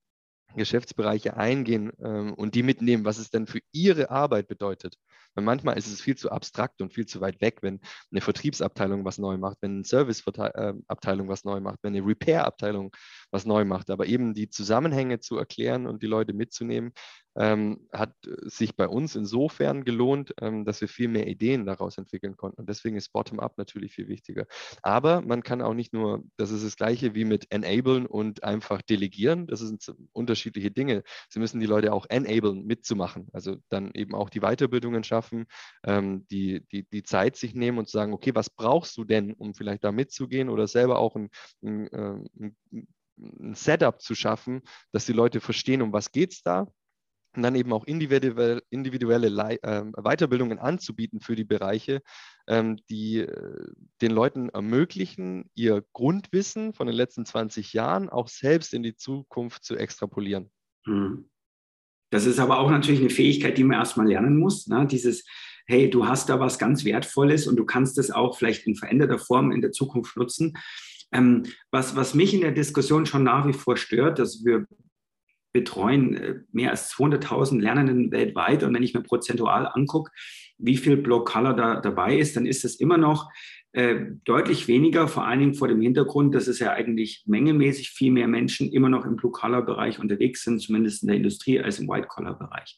[0.57, 4.97] Geschäftsbereiche eingehen ähm, und die mitnehmen, was es denn für ihre Arbeit bedeutet.
[5.35, 9.05] Weil manchmal ist es viel zu abstrakt und viel zu weit weg, wenn eine Vertriebsabteilung
[9.05, 12.95] was neu macht, wenn eine Serviceabteilung was neu macht, wenn eine Repair-Abteilung
[13.33, 13.91] was neu macht.
[13.91, 16.93] Aber eben die Zusammenhänge zu erklären und die Leute mitzunehmen,
[17.35, 22.37] ähm, hat sich bei uns insofern gelohnt, ähm, dass wir viel mehr Ideen daraus entwickeln
[22.37, 22.61] konnten.
[22.61, 24.47] Und deswegen ist Bottom-up natürlich viel wichtiger.
[24.83, 28.83] Aber man kann auch nicht nur, das ist das Gleiche wie mit enablen und einfach
[28.83, 29.47] delegieren.
[29.47, 31.03] Das sind unterschiedliche Dinge.
[31.31, 33.29] Sie müssen die Leute auch enablen, mitzumachen.
[33.33, 35.47] Also dann eben auch die Weiterbildungen schaffen,
[35.85, 39.55] ähm, die, die, die Zeit sich nehmen und sagen, okay, was brauchst du denn, um
[39.55, 41.31] vielleicht da mitzugehen oder selber auch ein,
[41.63, 42.57] ein, äh, ein
[43.41, 46.67] ein Setup zu schaffen, dass die Leute verstehen, um was geht es da
[47.35, 49.29] und dann eben auch individuelle, individuelle
[49.63, 52.03] äh, Weiterbildungen anzubieten für die Bereiche,
[52.47, 53.67] ähm, die äh,
[54.01, 59.65] den Leuten ermöglichen, ihr Grundwissen von den letzten 20 Jahren auch selbst in die Zukunft
[59.65, 60.51] zu extrapolieren.
[60.85, 61.29] Hm.
[62.11, 64.67] Das ist aber auch natürlich eine Fähigkeit, die man erstmal lernen muss.
[64.67, 64.87] Ne?
[64.87, 65.25] Dieses
[65.67, 69.19] hey, du hast da was ganz Wertvolles und du kannst es auch vielleicht in veränderter
[69.19, 70.55] Form in der Zukunft nutzen.
[71.13, 74.67] Ähm, was, was mich in der Diskussion schon nach wie vor stört, dass wir
[75.53, 78.63] betreuen äh, mehr als 200.000 Lernenden weltweit.
[78.63, 80.11] Und wenn ich mir prozentual angucke,
[80.59, 83.31] wie viel Block Color da dabei ist, dann ist es immer noch
[83.75, 88.13] äh, deutlich weniger, vor allen Dingen vor dem Hintergrund, dass es ja eigentlich mengemäßig viel
[88.13, 92.77] mehr Menschen immer noch im Blue-Collar-Bereich unterwegs sind, zumindest in der Industrie, als im White-Collar-Bereich.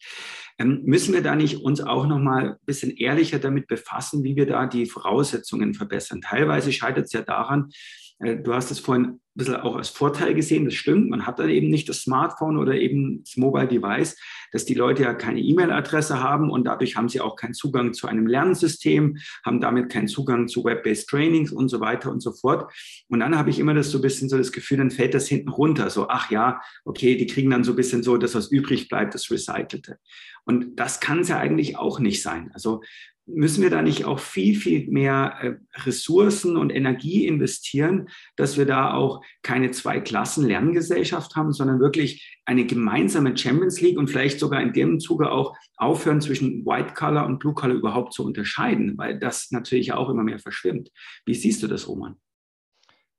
[0.59, 4.37] Ähm, müssen wir da nicht uns auch noch mal ein bisschen ehrlicher damit befassen, wie
[4.37, 6.21] wir da die Voraussetzungen verbessern?
[6.21, 7.71] Teilweise scheitert es ja daran,
[8.21, 11.11] du hast es vorhin ein bisschen auch als Vorteil gesehen, das stimmt.
[11.11, 14.17] Man hat dann eben nicht das Smartphone oder eben das Mobile Device,
[14.53, 18.07] dass die Leute ja keine E-Mail-Adresse haben und dadurch haben sie auch keinen Zugang zu
[18.07, 22.73] einem Lernsystem, haben damit keinen Zugang zu Web-based Trainings und so weiter und so fort.
[23.09, 25.27] Und dann habe ich immer das so ein bisschen so das Gefühl, dann fällt das
[25.27, 25.91] hinten runter.
[25.91, 29.15] So, ach ja, okay, die kriegen dann so ein bisschen so, dass was übrig bleibt,
[29.15, 29.99] das Recycelte.
[30.45, 32.51] Und das kann es ja eigentlich auch nicht sein.
[32.55, 32.83] Also
[33.27, 38.67] müssen wir da nicht auch viel, viel mehr äh, Ressourcen und Energie investieren, dass wir
[38.67, 44.41] da auch keine zwei Klassen Lerngesellschaft haben, sondern wirklich eine gemeinsame Champions League und vielleicht
[44.41, 48.99] sogar in dem Zuge auch aufhören zwischen White Color und Blue Color überhaupt zu unterscheiden,
[48.99, 50.91] weil das natürlich auch immer mehr verschwimmt.
[51.25, 52.17] Wie siehst du das, Roman?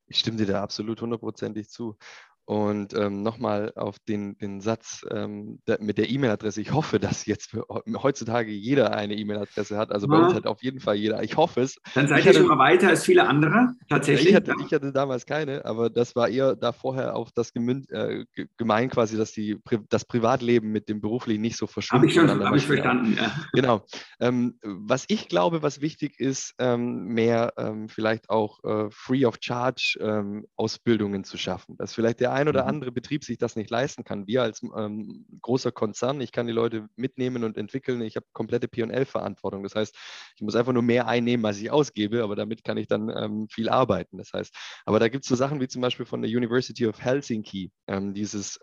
[0.08, 1.98] Ich stimme dir da absolut hundertprozentig zu.
[2.46, 6.62] Und ähm, nochmal auf den, den Satz ähm, der, mit der E-Mail-Adresse.
[6.62, 7.66] Ich hoffe, dass jetzt für,
[8.04, 9.92] heutzutage jeder eine E-Mail-Adresse hat.
[9.92, 10.26] Also bei ja.
[10.26, 11.24] uns hat auf jeden Fall jeder.
[11.24, 11.78] Ich hoffe es.
[11.96, 14.30] Dann seid ihr schon mal weiter als viele andere, tatsächlich.
[14.30, 17.92] Ich hatte, ich hatte, damals keine, aber das war eher da vorher auf das Gemünd,
[17.92, 18.26] äh,
[18.58, 22.02] gemein quasi, dass die, das Privatleben mit dem beruflichen nicht so verschwimmt.
[22.02, 23.32] Habe ich schon hab ich verstanden, ja.
[23.54, 23.86] Genau.
[24.20, 29.38] Ähm, was ich glaube, was wichtig ist, ähm, mehr ähm, vielleicht auch äh, free of
[29.42, 31.76] charge ähm, Ausbildungen zu schaffen.
[31.78, 32.70] Dass vielleicht der ein oder mhm.
[32.70, 34.28] andere Betrieb sich das nicht leisten kann.
[34.28, 38.02] Wir als ähm, großer Konzern, ich kann die Leute mitnehmen und entwickeln.
[38.02, 39.64] Ich habe komplette P&L-Verantwortung.
[39.64, 39.96] Das heißt,
[40.36, 43.48] ich muss einfach nur mehr einnehmen, als ich ausgebe, aber damit kann ich dann ähm,
[43.50, 44.18] viel arbeiten.
[44.18, 47.02] Das heißt, aber da gibt es so Sachen wie zum Beispiel von der University of
[47.02, 48.60] Helsinki, ähm, dieses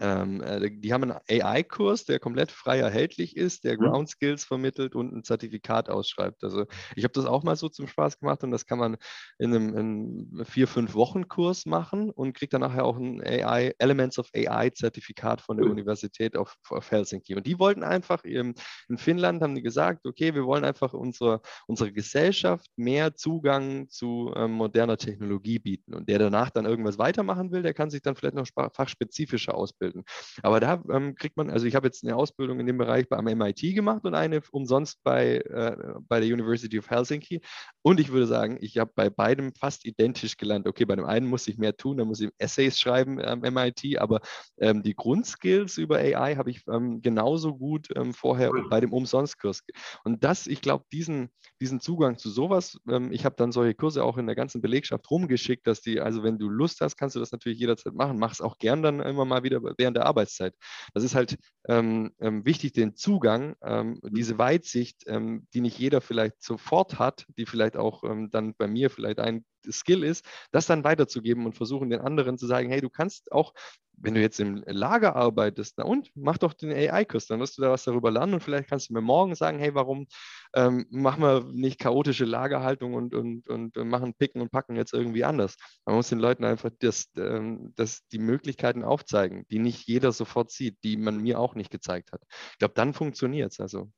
[0.00, 3.84] ähm, äh, die haben einen AI-Kurs, der komplett frei erhältlich ist, der mhm.
[3.84, 6.42] Ground Skills vermittelt und ein Zertifikat ausschreibt.
[6.42, 8.96] Also ich habe das auch mal so zum Spaß gemacht und das kann man
[9.38, 13.74] in einem, einem vier, fünf Wochen Kurs machen und kriegt dann nachher auch ein AI,
[13.78, 15.72] Elements of AI-Zertifikat von der mhm.
[15.72, 17.36] Universität of, of, Helsinki.
[17.36, 18.54] Und die wollten einfach, in
[18.96, 24.52] Finnland haben die gesagt, okay, wir wollen einfach unsere, unsere Gesellschaft mehr Zugang zu ähm,
[24.52, 25.94] moderner Technologie bieten.
[25.94, 29.83] Und der danach dann irgendwas weitermachen will, der kann sich dann vielleicht noch fachspezifischer ausbilden
[29.84, 30.04] ausbilden.
[30.42, 33.26] Aber da ähm, kriegt man, also ich habe jetzt eine Ausbildung in dem Bereich beim
[33.26, 35.76] MIT gemacht und eine umsonst bei, äh,
[36.08, 37.40] bei der University of Helsinki.
[37.82, 40.66] Und ich würde sagen, ich habe bei beidem fast identisch gelernt.
[40.66, 43.98] Okay, bei dem einen muss ich mehr tun, da muss ich Essays schreiben am MIT,
[43.98, 44.20] aber
[44.58, 49.62] ähm, die Grundskills über AI habe ich ähm, genauso gut ähm, vorher bei dem Umsonstkurs.
[50.04, 54.04] Und das, ich glaube, diesen, diesen Zugang zu sowas, ähm, ich habe dann solche Kurse
[54.04, 57.20] auch in der ganzen Belegschaft rumgeschickt, dass die, also wenn du Lust hast, kannst du
[57.20, 58.18] das natürlich jederzeit machen.
[58.18, 60.54] Mach es auch gern dann immer mal wieder während der Arbeitszeit.
[60.92, 61.36] Das ist halt
[61.68, 67.26] ähm, ähm, wichtig, den Zugang, ähm, diese Weitsicht, ähm, die nicht jeder vielleicht sofort hat,
[67.36, 71.54] die vielleicht auch ähm, dann bei mir vielleicht ein Skill ist, das dann weiterzugeben und
[71.54, 73.54] versuchen den anderen zu sagen, hey, du kannst auch,
[73.96, 77.62] wenn du jetzt im Lager arbeitest, na und, mach doch den AI-Kurs, dann wirst du
[77.62, 80.06] da was darüber lernen und vielleicht kannst du mir morgen sagen, hey, warum
[80.54, 85.24] ähm, machen wir nicht chaotische Lagerhaltung und, und, und machen Picken und Packen jetzt irgendwie
[85.24, 85.56] anders.
[85.84, 90.50] Man muss den Leuten einfach das, ähm, das, die Möglichkeiten aufzeigen, die nicht jeder sofort
[90.50, 92.22] sieht, die man mir auch nicht gezeigt hat.
[92.52, 93.60] Ich glaube, dann funktioniert es.
[93.60, 93.90] Also.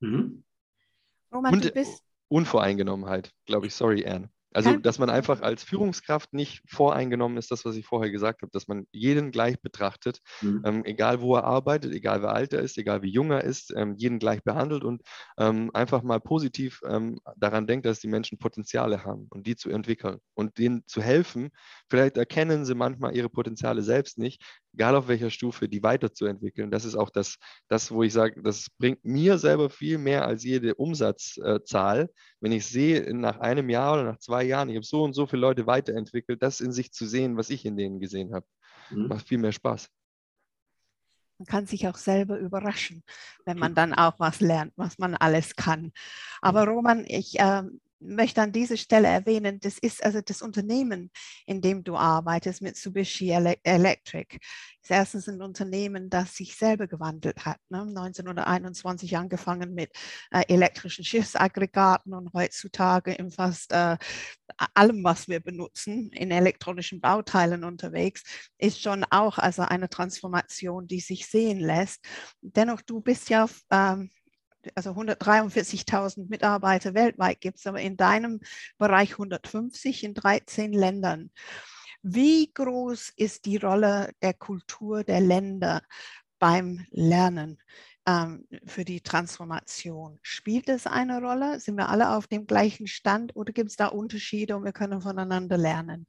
[0.00, 0.44] Mhm.
[1.32, 1.72] Roman, und
[2.28, 3.74] Unvoreingenommenheit, glaube ich.
[3.74, 4.30] Sorry, Anne.
[4.52, 8.50] Also, dass man einfach als Führungskraft nicht voreingenommen ist, das, was ich vorher gesagt habe,
[8.50, 10.62] dass man jeden gleich betrachtet, mhm.
[10.64, 13.72] ähm, egal wo er arbeitet, egal wer alt er ist, egal wie jung er ist,
[13.76, 15.02] ähm, jeden gleich behandelt und
[15.36, 19.70] ähm, einfach mal positiv ähm, daran denkt, dass die Menschen Potenziale haben und die zu
[19.70, 21.50] entwickeln und denen zu helfen.
[21.90, 24.42] Vielleicht erkennen sie manchmal ihre Potenziale selbst nicht,
[24.78, 26.70] egal auf welcher Stufe, die weiterzuentwickeln.
[26.70, 27.36] Das ist auch das,
[27.66, 32.08] das wo ich sage, das bringt mir selber viel mehr als jede Umsatzzahl,
[32.40, 35.26] wenn ich sehe, nach einem Jahr oder nach zwei Jahren, ich habe so und so
[35.26, 38.46] viele Leute weiterentwickelt, das in sich zu sehen, was ich in denen gesehen habe.
[38.90, 39.08] Mhm.
[39.08, 39.88] Macht viel mehr Spaß.
[41.38, 43.02] Man kann sich auch selber überraschen,
[43.44, 45.92] wenn man dann auch was lernt, was man alles kann.
[46.40, 47.62] Aber Roman, ich äh,
[48.00, 51.10] möchte an dieser Stelle erwähnen, das ist also das Unternehmen,
[51.46, 54.38] in dem du arbeitest, Mitsubishi Electric.
[54.38, 57.58] Das ist erstens ein Unternehmen, das sich selber gewandelt hat.
[57.68, 57.80] Ne?
[57.80, 59.90] 1921 angefangen mit
[60.30, 63.96] äh, elektrischen Schiffsaggregaten und heutzutage in fast äh,
[64.74, 68.22] allem, was wir benutzen, in elektronischen Bauteilen unterwegs,
[68.58, 72.04] ist schon auch also eine Transformation, die sich sehen lässt.
[72.40, 74.10] Dennoch, du bist ja ähm,
[74.74, 78.40] also 143.000 Mitarbeiter weltweit gibt es, aber in deinem
[78.78, 81.30] Bereich 150 in 13 Ländern.
[82.02, 85.82] Wie groß ist die Rolle der Kultur der Länder
[86.38, 87.58] beim Lernen
[88.06, 90.18] ähm, für die Transformation?
[90.22, 91.58] Spielt es eine Rolle?
[91.60, 95.00] Sind wir alle auf dem gleichen Stand oder gibt es da Unterschiede und wir können
[95.00, 96.06] voneinander lernen,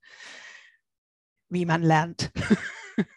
[1.49, 2.31] wie man lernt?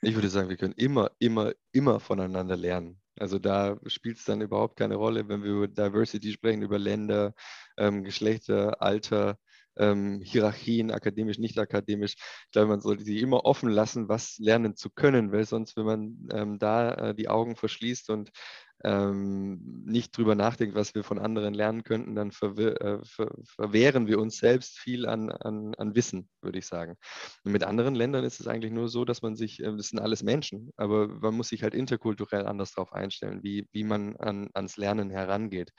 [0.00, 3.01] ich würde sagen, wir können immer, immer, immer voneinander lernen.
[3.18, 7.34] Also da spielt es dann überhaupt keine Rolle, wenn wir über Diversity sprechen, über Länder,
[7.76, 9.38] ähm, Geschlechter, Alter,
[9.76, 12.14] ähm, Hierarchien, akademisch, nicht akademisch.
[12.46, 15.84] Ich glaube, man sollte sie immer offen lassen, was lernen zu können, weil sonst, wenn
[15.86, 18.30] man ähm, da äh, die Augen verschließt und
[18.84, 24.06] ähm, nicht drüber nachdenkt, was wir von anderen lernen könnten, dann verwehr, äh, ver verwehren
[24.06, 26.96] wir uns selbst viel an, an, an Wissen, würde ich sagen.
[27.44, 30.00] Und mit anderen Ländern ist es eigentlich nur so, dass man sich, äh, das sind
[30.00, 34.48] alles Menschen, aber man muss sich halt interkulturell anders darauf einstellen, wie, wie man an,
[34.54, 35.72] ans Lernen herangeht.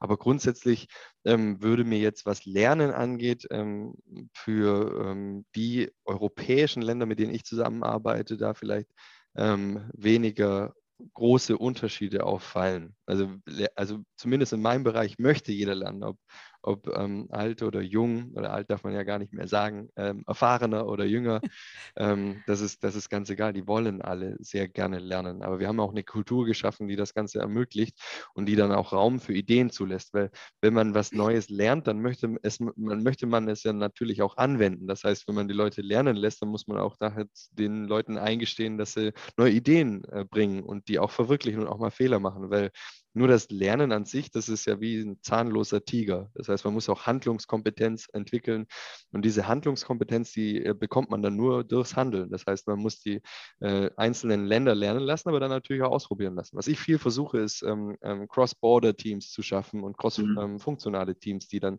[0.00, 0.88] Aber grundsätzlich
[1.24, 3.94] ähm, würde mir jetzt, was Lernen angeht, ähm,
[4.32, 8.90] für ähm, die europäischen Länder, mit denen ich zusammenarbeite, da vielleicht
[9.36, 10.74] ähm, weniger
[11.14, 12.94] große Unterschiede auffallen.
[13.06, 13.36] Also,
[13.74, 16.18] also zumindest in meinem Bereich möchte jeder lernen, ob,
[16.66, 20.24] ob ähm, alt oder jung, oder alt darf man ja gar nicht mehr sagen, ähm,
[20.26, 21.40] erfahrener oder jünger,
[21.96, 23.52] ähm, das, ist, das ist ganz egal.
[23.52, 25.42] Die wollen alle sehr gerne lernen.
[25.42, 27.98] Aber wir haben auch eine Kultur geschaffen, die das Ganze ermöglicht
[28.34, 30.12] und die dann auch Raum für Ideen zulässt.
[30.12, 34.22] Weil wenn man was Neues lernt, dann möchte, es, man, möchte man es ja natürlich
[34.22, 34.88] auch anwenden.
[34.88, 38.18] Das heißt, wenn man die Leute lernen lässt, dann muss man auch nachher den Leuten
[38.18, 42.18] eingestehen, dass sie neue Ideen äh, bringen und die auch verwirklichen und auch mal Fehler
[42.18, 42.50] machen.
[42.50, 42.70] Weil
[43.16, 46.30] nur das Lernen an sich, das ist ja wie ein zahnloser Tiger.
[46.34, 48.66] Das heißt, man muss auch Handlungskompetenz entwickeln.
[49.10, 52.30] Und diese Handlungskompetenz, die äh, bekommt man dann nur durchs Handeln.
[52.30, 53.22] Das heißt, man muss die
[53.60, 56.58] äh, einzelnen Länder lernen lassen, aber dann natürlich auch ausprobieren lassen.
[56.58, 61.16] Was ich viel versuche, ist ähm, ähm, Cross-Border-Teams zu schaffen und cross-funktionale mhm.
[61.16, 61.78] ähm, Teams, die dann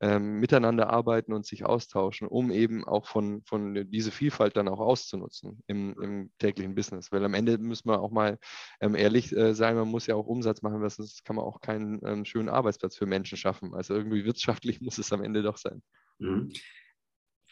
[0.00, 4.80] ähm, miteinander arbeiten und sich austauschen, um eben auch von, von diese Vielfalt dann auch
[4.80, 7.12] auszunutzen im, im täglichen Business.
[7.12, 8.38] Weil am Ende müssen wir auch mal
[8.80, 11.60] ähm, ehrlich äh, sein, man muss ja auch Umsatz machen machen, das kann man auch
[11.60, 13.74] keinen ähm, schönen Arbeitsplatz für Menschen schaffen.
[13.74, 15.82] Also irgendwie wirtschaftlich muss es am Ende doch sein.
[16.18, 16.52] Mhm.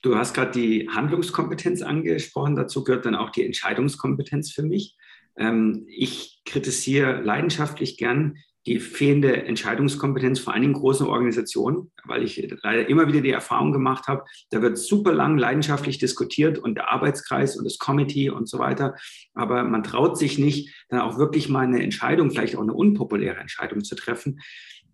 [0.02, 4.96] Du hast gerade die Handlungskompetenz angesprochen, dazu gehört dann auch die Entscheidungskompetenz für mich.
[5.36, 12.36] Ähm, ich kritisiere leidenschaftlich gern die fehlende Entscheidungskompetenz vor allen Dingen großen Organisationen, weil ich
[12.62, 16.90] leider immer wieder die Erfahrung gemacht habe, da wird super lang leidenschaftlich diskutiert und der
[16.90, 18.96] Arbeitskreis und das Committee und so weiter,
[19.34, 23.38] aber man traut sich nicht, dann auch wirklich mal eine Entscheidung, vielleicht auch eine unpopuläre
[23.38, 24.40] Entscheidung zu treffen.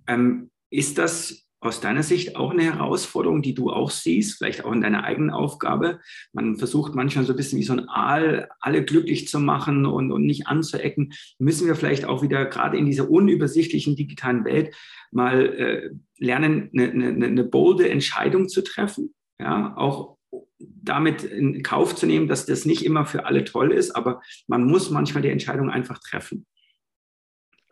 [0.07, 4.73] Ähm, ist das aus deiner Sicht auch eine Herausforderung, die du auch siehst, vielleicht auch
[4.73, 6.01] in deiner eigenen Aufgabe?
[6.33, 10.11] Man versucht manchmal so ein bisschen wie so ein Aal, alle glücklich zu machen und,
[10.11, 11.13] und nicht anzuecken.
[11.39, 14.75] Müssen wir vielleicht auch wieder gerade in dieser unübersichtlichen digitalen Welt
[15.13, 19.15] mal äh, lernen, eine, eine, eine bolde Entscheidung zu treffen?
[19.39, 20.19] Ja, auch
[20.59, 24.65] damit in Kauf zu nehmen, dass das nicht immer für alle toll ist, aber man
[24.65, 26.47] muss manchmal die Entscheidung einfach treffen.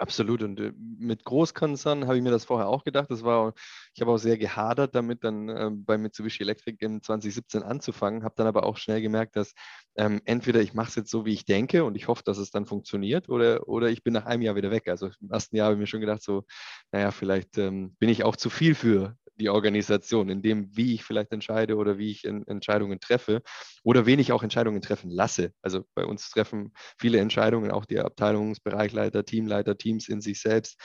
[0.01, 0.43] Absolut.
[0.43, 3.11] Und äh, mit Großkonzernen habe ich mir das vorher auch gedacht.
[3.11, 3.53] Das war,
[3.95, 8.35] ich habe auch sehr gehadert damit, dann äh, bei Mitsubishi Electric in 2017 anzufangen, habe
[8.39, 9.53] dann aber auch schnell gemerkt, dass
[9.97, 12.51] ähm, entweder ich mache es jetzt so, wie ich denke und ich hoffe, dass es
[12.51, 14.89] dann funktioniert, oder, oder ich bin nach einem Jahr wieder weg.
[14.89, 16.45] Also im ersten Jahr habe ich mir schon gedacht, so,
[16.93, 21.03] naja, vielleicht ähm, bin ich auch zu viel für die Organisation, in dem, wie ich
[21.03, 23.43] vielleicht entscheide oder wie ich Entscheidungen treffe
[23.83, 25.53] oder wen ich auch Entscheidungen treffen lasse.
[25.63, 30.79] Also bei uns treffen viele Entscheidungen auch die Abteilungsbereichleiter, Teamleiter, Teams in sich selbst.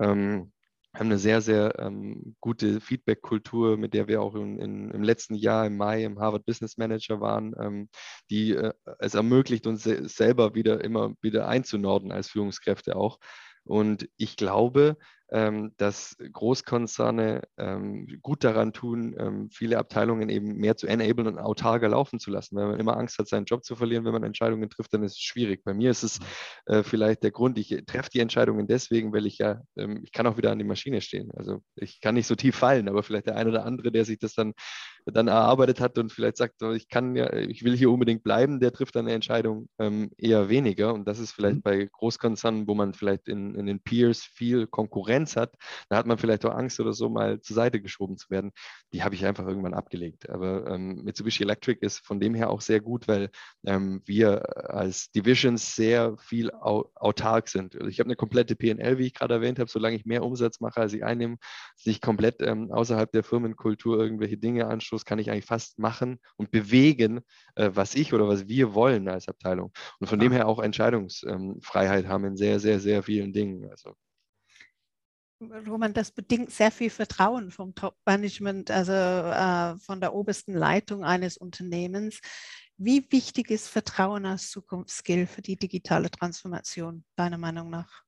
[0.00, 0.52] Ähm,
[0.98, 5.34] haben eine sehr, sehr ähm, gute Feedback-Kultur, mit der wir auch in, in, im letzten
[5.34, 7.88] Jahr im Mai im Harvard Business Manager waren, ähm,
[8.30, 13.18] die äh, es ermöglicht, uns se selber wieder immer wieder einzunorden als Führungskräfte auch.
[13.64, 14.96] Und ich glaube,
[15.28, 21.88] dass Großkonzerne ähm, gut daran tun, ähm, viele Abteilungen eben mehr zu enablen und autarker
[21.88, 22.56] laufen zu lassen.
[22.56, 25.14] Wenn man immer Angst hat, seinen Job zu verlieren, wenn man Entscheidungen trifft, dann ist
[25.14, 25.64] es schwierig.
[25.64, 26.20] Bei mir ist es
[26.66, 30.36] äh, vielleicht der Grund, ich treffe die Entscheidungen deswegen, weil ich ja, ich kann auch
[30.36, 31.30] wieder an die Maschine stehen.
[31.36, 34.18] Also ich kann nicht so tief fallen, aber vielleicht der eine oder andere, der sich
[34.18, 34.54] das dann,
[35.06, 38.72] dann erarbeitet hat und vielleicht sagt, ich kann ja, ich will hier unbedingt bleiben, der
[38.72, 39.68] trifft dann eine Entscheidung
[40.16, 40.94] eher weniger.
[40.94, 41.62] Und das ist vielleicht mhm.
[41.62, 45.54] bei Großkonzernen, wo man vielleicht in, in den Peers viel Konkurrenz Konkurrenz hat,
[45.88, 48.52] da hat man vielleicht auch Angst oder so mal zur Seite geschoben zu werden.
[48.92, 50.28] Die habe ich einfach irgendwann abgelegt.
[50.28, 53.30] Aber ähm, Mitsubishi Electric ist von dem her auch sehr gut, weil
[53.66, 57.74] ähm, wir als Divisions sehr viel au autark sind.
[57.74, 60.60] Also ich habe eine komplette PNL, wie ich gerade erwähnt habe, solange ich mehr Umsatz
[60.60, 61.36] mache, als ich einnehme,
[61.76, 66.50] sich komplett ähm, außerhalb der Firmenkultur irgendwelche Dinge anstoß, kann ich eigentlich fast machen und
[66.50, 67.20] bewegen,
[67.54, 69.72] äh, was ich oder was wir wollen als Abteilung.
[70.00, 70.24] Und von ja.
[70.26, 73.68] dem her auch Entscheidungsfreiheit haben in sehr, sehr, sehr vielen Dingen.
[73.70, 73.96] Also
[75.40, 81.36] Roman, das bedingt sehr viel Vertrauen vom Top-Management, also äh, von der obersten Leitung eines
[81.36, 82.20] Unternehmens.
[82.78, 88.05] Wie wichtig ist Vertrauen als Zukunftsskill für die digitale Transformation, deiner Meinung nach?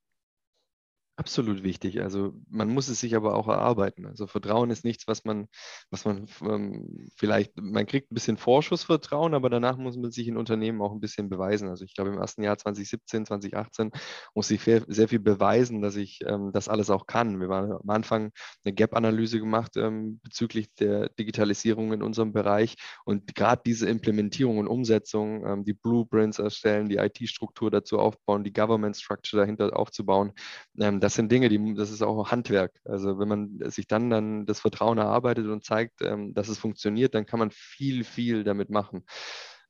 [1.18, 2.00] Absolut wichtig.
[2.00, 4.06] Also man muss es sich aber auch erarbeiten.
[4.06, 5.48] Also Vertrauen ist nichts, was man,
[5.90, 10.36] was man ähm, vielleicht, man kriegt ein bisschen Vorschussvertrauen, aber danach muss man sich in
[10.36, 11.68] Unternehmen auch ein bisschen beweisen.
[11.70, 13.90] Also ich glaube, im ersten Jahr 2017, 2018
[14.32, 17.40] muss ich sehr, viel beweisen, dass ich ähm, das alles auch kann.
[17.40, 18.30] Wir haben am Anfang
[18.64, 24.68] eine Gap-Analyse gemacht ähm, bezüglich der Digitalisierung in unserem Bereich und gerade diese Implementierung und
[24.68, 30.32] Umsetzung, ähm, die Blueprints erstellen, die IT-Struktur dazu aufbauen, die Government Structure dahinter aufzubauen,
[30.78, 32.78] ähm, das sind Dinge, die, das ist auch Handwerk.
[32.84, 37.14] Also wenn man sich dann, dann das Vertrauen erarbeitet und zeigt, ähm, dass es funktioniert,
[37.14, 39.06] dann kann man viel, viel damit machen.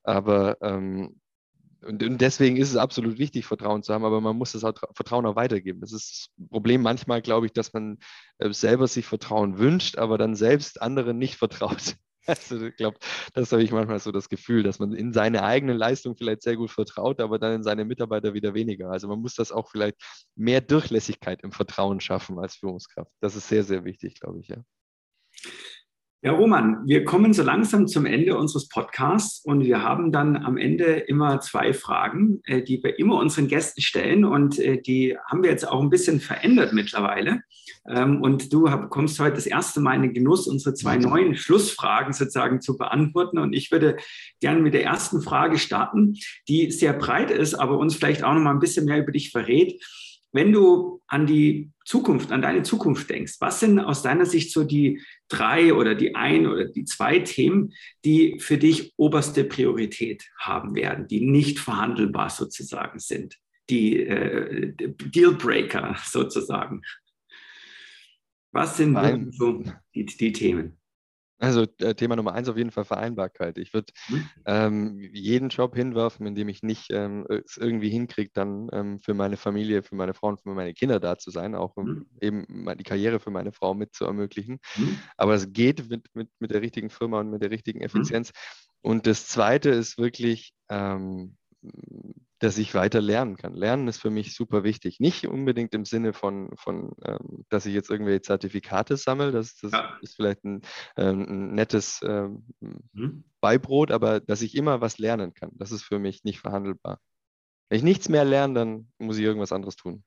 [0.02, 1.20] Aber ähm,
[1.84, 5.26] und, und, deswegen ist es absolut wichtig, Vertrauen zu haben, aber man muss das Vertrauen
[5.26, 5.80] auch weitergeben.
[5.80, 7.98] Das ist das Problem manchmal, glaube ich, dass man
[8.38, 11.94] äh, selber sich Vertrauen wünscht, aber dann selbst anderen nicht vertraut.
[12.28, 12.98] Also ich glaube,
[13.34, 16.56] das habe ich manchmal so das Gefühl, dass man in seine eigene Leistung vielleicht sehr
[16.56, 18.90] gut vertraut, aber dann in seine Mitarbeiter wieder weniger.
[18.90, 19.96] Also man muss das auch vielleicht
[20.36, 23.10] mehr Durchlässigkeit im Vertrauen schaffen als Führungskraft.
[23.20, 24.62] Das ist sehr, sehr wichtig, glaube ich, ja.
[26.20, 30.56] Ja, Roman, wir kommen so langsam zum Ende unseres Podcasts und wir haben dann am
[30.56, 35.44] Ende immer zwei Fragen, äh, die wir immer unseren Gästen stellen und äh, die haben
[35.44, 37.42] wir jetzt auch ein bisschen verändert mittlerweile.
[37.88, 42.12] Ähm, und du kommst heute das erste Mal in den Genuss, unsere zwei neuen Schlussfragen
[42.12, 43.38] sozusagen zu beantworten.
[43.38, 43.96] Und ich würde
[44.40, 46.16] gerne mit der ersten Frage starten,
[46.48, 49.30] die sehr breit ist, aber uns vielleicht auch noch mal ein bisschen mehr über dich
[49.30, 49.80] verrät.
[50.32, 54.64] Wenn du an die Zukunft, an deine Zukunft denkst, was sind aus deiner Sicht so
[54.64, 57.72] die drei oder die ein oder die zwei Themen,
[58.04, 63.38] die für dich oberste Priorität haben werden, die nicht verhandelbar sozusagen sind,
[63.70, 66.82] die äh, Dealbreaker sozusagen?
[68.52, 69.62] Was sind so
[69.94, 70.77] die, die Themen?
[71.38, 73.58] Also äh, Thema Nummer eins auf jeden Fall Vereinbarkeit.
[73.58, 74.28] Ich würde mhm.
[74.44, 79.14] ähm, jeden Job hinwerfen, in dem ich nicht ähm, es irgendwie hinkriege, dann ähm, für
[79.14, 82.06] meine Familie, für meine Frau und für meine Kinder da zu sein, auch mhm.
[82.20, 84.58] eben die Karriere für meine Frau mit zu ermöglichen.
[84.76, 84.98] Mhm.
[85.16, 87.78] Aber es geht mit, mit, mit der richtigen Firma und mit der richtigen.
[87.88, 88.32] Effizienz.
[88.82, 91.36] Und das Zweite ist wirklich ähm,
[92.38, 93.54] dass ich weiter lernen kann.
[93.54, 95.00] Lernen ist für mich super wichtig.
[95.00, 99.32] Nicht unbedingt im Sinne von, von ähm, dass ich jetzt irgendwelche Zertifikate sammle.
[99.32, 99.98] Das, das ja.
[100.02, 100.62] ist vielleicht ein,
[100.96, 103.24] ähm, ein nettes ähm, mhm.
[103.40, 105.50] Beibrot, aber dass ich immer was lernen kann.
[105.54, 107.00] Das ist für mich nicht verhandelbar.
[107.68, 110.04] Wenn ich nichts mehr lerne, dann muss ich irgendwas anderes tun.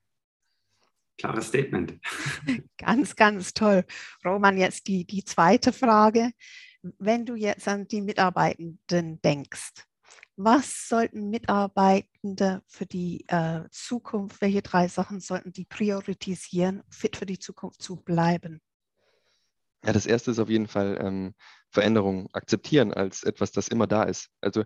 [1.17, 1.99] Klares Statement.
[2.77, 3.85] Ganz, ganz toll.
[4.25, 6.31] Roman, jetzt die, die zweite Frage.
[6.97, 9.85] Wenn du jetzt an die Mitarbeitenden denkst,
[10.35, 17.25] was sollten Mitarbeitende für die äh, Zukunft, welche drei Sachen sollten die priorisieren, fit für
[17.25, 18.61] die Zukunft zu bleiben?
[19.83, 21.33] Ja, das erste ist auf jeden Fall ähm,
[21.71, 24.29] Veränderung akzeptieren als etwas, das immer da ist.
[24.39, 24.63] Also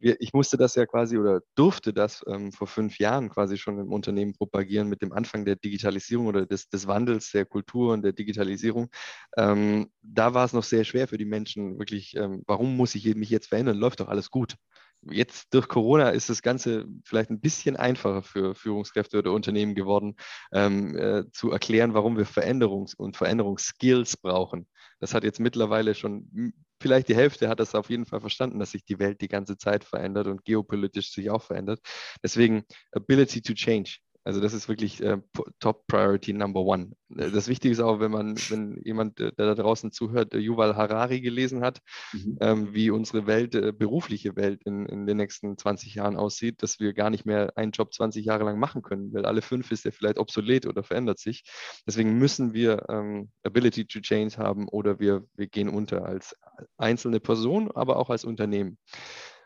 [0.00, 3.92] ich musste das ja quasi oder durfte das ähm, vor fünf Jahren quasi schon im
[3.92, 8.12] Unternehmen propagieren mit dem Anfang der Digitalisierung oder des, des Wandels der Kultur und der
[8.12, 8.90] Digitalisierung.
[9.36, 13.14] Ähm, da war es noch sehr schwer für die Menschen, wirklich, ähm, warum muss ich
[13.14, 13.78] mich jetzt verändern?
[13.78, 14.56] Läuft doch alles gut.
[15.02, 20.16] Jetzt durch Corona ist das Ganze vielleicht ein bisschen einfacher für Führungskräfte oder Unternehmen geworden,
[20.52, 24.66] ähm, äh, zu erklären, warum wir Veränderungs- und Veränderungsskills brauchen.
[25.00, 28.72] Das hat jetzt mittlerweile schon vielleicht die Hälfte hat das auf jeden Fall verstanden, dass
[28.72, 31.80] sich die Welt die ganze Zeit verändert und geopolitisch sich auch verändert.
[32.22, 33.98] Deswegen Ability to Change.
[34.22, 35.18] Also das ist wirklich äh,
[35.60, 36.92] Top Priority Number One.
[37.16, 40.76] Äh, das Wichtige ist auch, wenn man, wenn jemand, äh, der da draußen zuhört, Yuval
[40.76, 41.80] Harari gelesen hat,
[42.12, 42.38] mhm.
[42.40, 46.80] ähm, wie unsere Welt, äh, berufliche Welt in, in den nächsten 20 Jahren aussieht, dass
[46.80, 49.86] wir gar nicht mehr einen Job 20 Jahre lang machen können, weil alle fünf ist
[49.86, 51.44] der vielleicht obsolet oder verändert sich.
[51.86, 56.36] Deswegen müssen wir ähm, Ability to Change haben oder wir, wir gehen unter als
[56.76, 58.76] einzelne Person, aber auch als Unternehmen.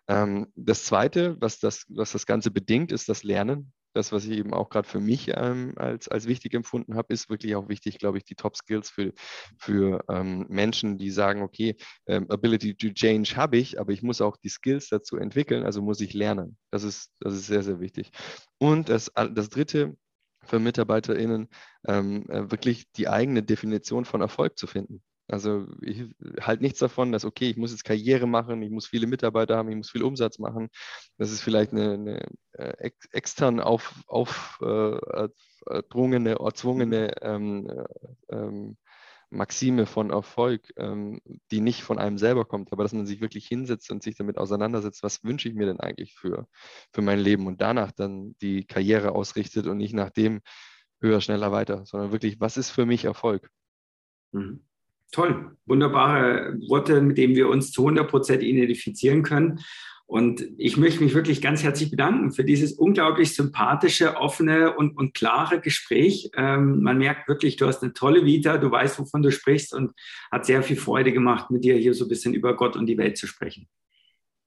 [0.08, 4.32] Ähm, das Zweite, was das, was das Ganze bedingt, ist das Lernen das, was ich
[4.32, 7.98] eben auch gerade für mich ähm, als, als wichtig empfunden habe, ist wirklich auch wichtig,
[7.98, 9.12] glaube ich, die Top-Skills für,
[9.58, 11.76] für ähm, Menschen, die sagen, okay,
[12.06, 15.80] ähm, Ability to Change habe ich, aber ich muss auch die Skills dazu entwickeln, also
[15.80, 16.56] muss ich lernen.
[16.70, 18.10] Das ist, das ist sehr, sehr wichtig.
[18.58, 19.96] Und das, das Dritte,
[20.46, 21.48] für MitarbeiterInnen
[21.86, 25.02] ähm, äh, wirklich die eigene Definition von Erfolg zu finden.
[25.26, 26.04] Also ich
[26.40, 29.70] halte nichts davon, dass, okay, ich muss jetzt Karriere machen, ich muss viele Mitarbeiter haben,
[29.70, 30.68] ich muss viel Umsatz machen.
[31.16, 38.76] Das ist vielleicht eine, eine äh, extern auf, aufdrungene, äh, erzwungene ähm, äh, ähm,
[39.30, 41.20] Maxime von Erfolg, ähm,
[41.50, 44.38] die nicht von einem selber kommt, aber dass man sich wirklich hinsetzt und sich damit
[44.38, 46.46] auseinandersetzt, was wünsche ich mir denn eigentlich für,
[46.92, 50.40] für mein Leben und danach dann die Karriere ausrichtet und nicht nach dem,
[51.00, 53.50] höher, schneller, weiter, sondern wirklich, was ist für mich Erfolg?
[54.32, 54.64] Mhm.
[55.14, 59.60] Toll, wunderbare Worte, mit denen wir uns zu 100 Prozent identifizieren können.
[60.06, 65.14] Und ich möchte mich wirklich ganz herzlich bedanken für dieses unglaublich sympathische, offene und, und
[65.14, 66.30] klare Gespräch.
[66.36, 69.92] Ähm, man merkt wirklich, du hast eine tolle Vita, du weißt, wovon du sprichst und
[70.32, 72.98] hat sehr viel Freude gemacht, mit dir hier so ein bisschen über Gott und die
[72.98, 73.68] Welt zu sprechen.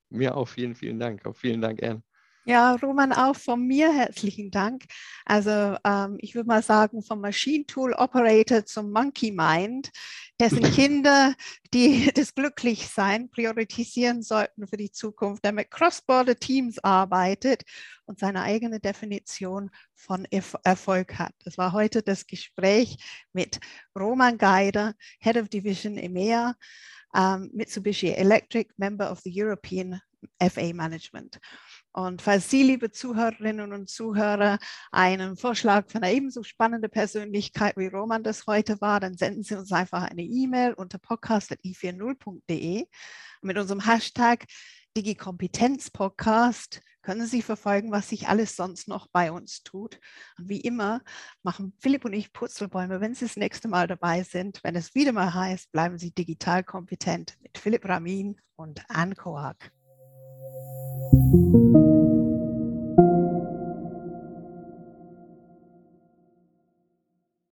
[0.09, 1.25] Mir auch vielen, vielen Dank.
[1.25, 2.03] Auch vielen Dank, Ern.
[2.49, 4.85] Ja, Roman, auch von mir herzlichen Dank.
[5.25, 9.91] Also ähm, ich würde mal sagen, vom Machine Tool Operator zum Monkey Mind,
[10.39, 11.35] dessen Kinder,
[11.73, 17.63] die das Glücklichsein priorisieren sollten für die Zukunft, der mit Cross-Border Teams arbeitet
[18.05, 20.25] und seine eigene Definition von
[20.63, 21.33] Erfolg hat.
[21.43, 22.95] Das war heute das Gespräch
[23.33, 23.59] mit
[23.93, 26.55] Roman Geider, Head of Division EMEA,
[27.13, 29.99] ähm, Mitsubishi Electric, Member of the European
[30.39, 31.39] FA Management.
[31.97, 34.59] Und falls Sie, liebe Zuhörerinnen und Zuhörer,
[34.91, 39.55] einen Vorschlag von einer ebenso spannenden Persönlichkeit wie Roman das heute war, dann senden Sie
[39.55, 42.85] uns einfach eine E-Mail unter podcast.i40.de.
[43.41, 44.45] Mit unserem Hashtag
[44.95, 49.99] DigiKompetenzPodcast können Sie verfolgen, was sich alles sonst noch bei uns tut.
[50.37, 51.01] Und wie immer
[51.41, 54.63] machen Philipp und ich Purzelbäume, wenn Sie das nächste Mal dabei sind.
[54.63, 59.71] Wenn es wieder mal heißt, bleiben Sie digital kompetent mit Philipp Ramin und Anne Koak.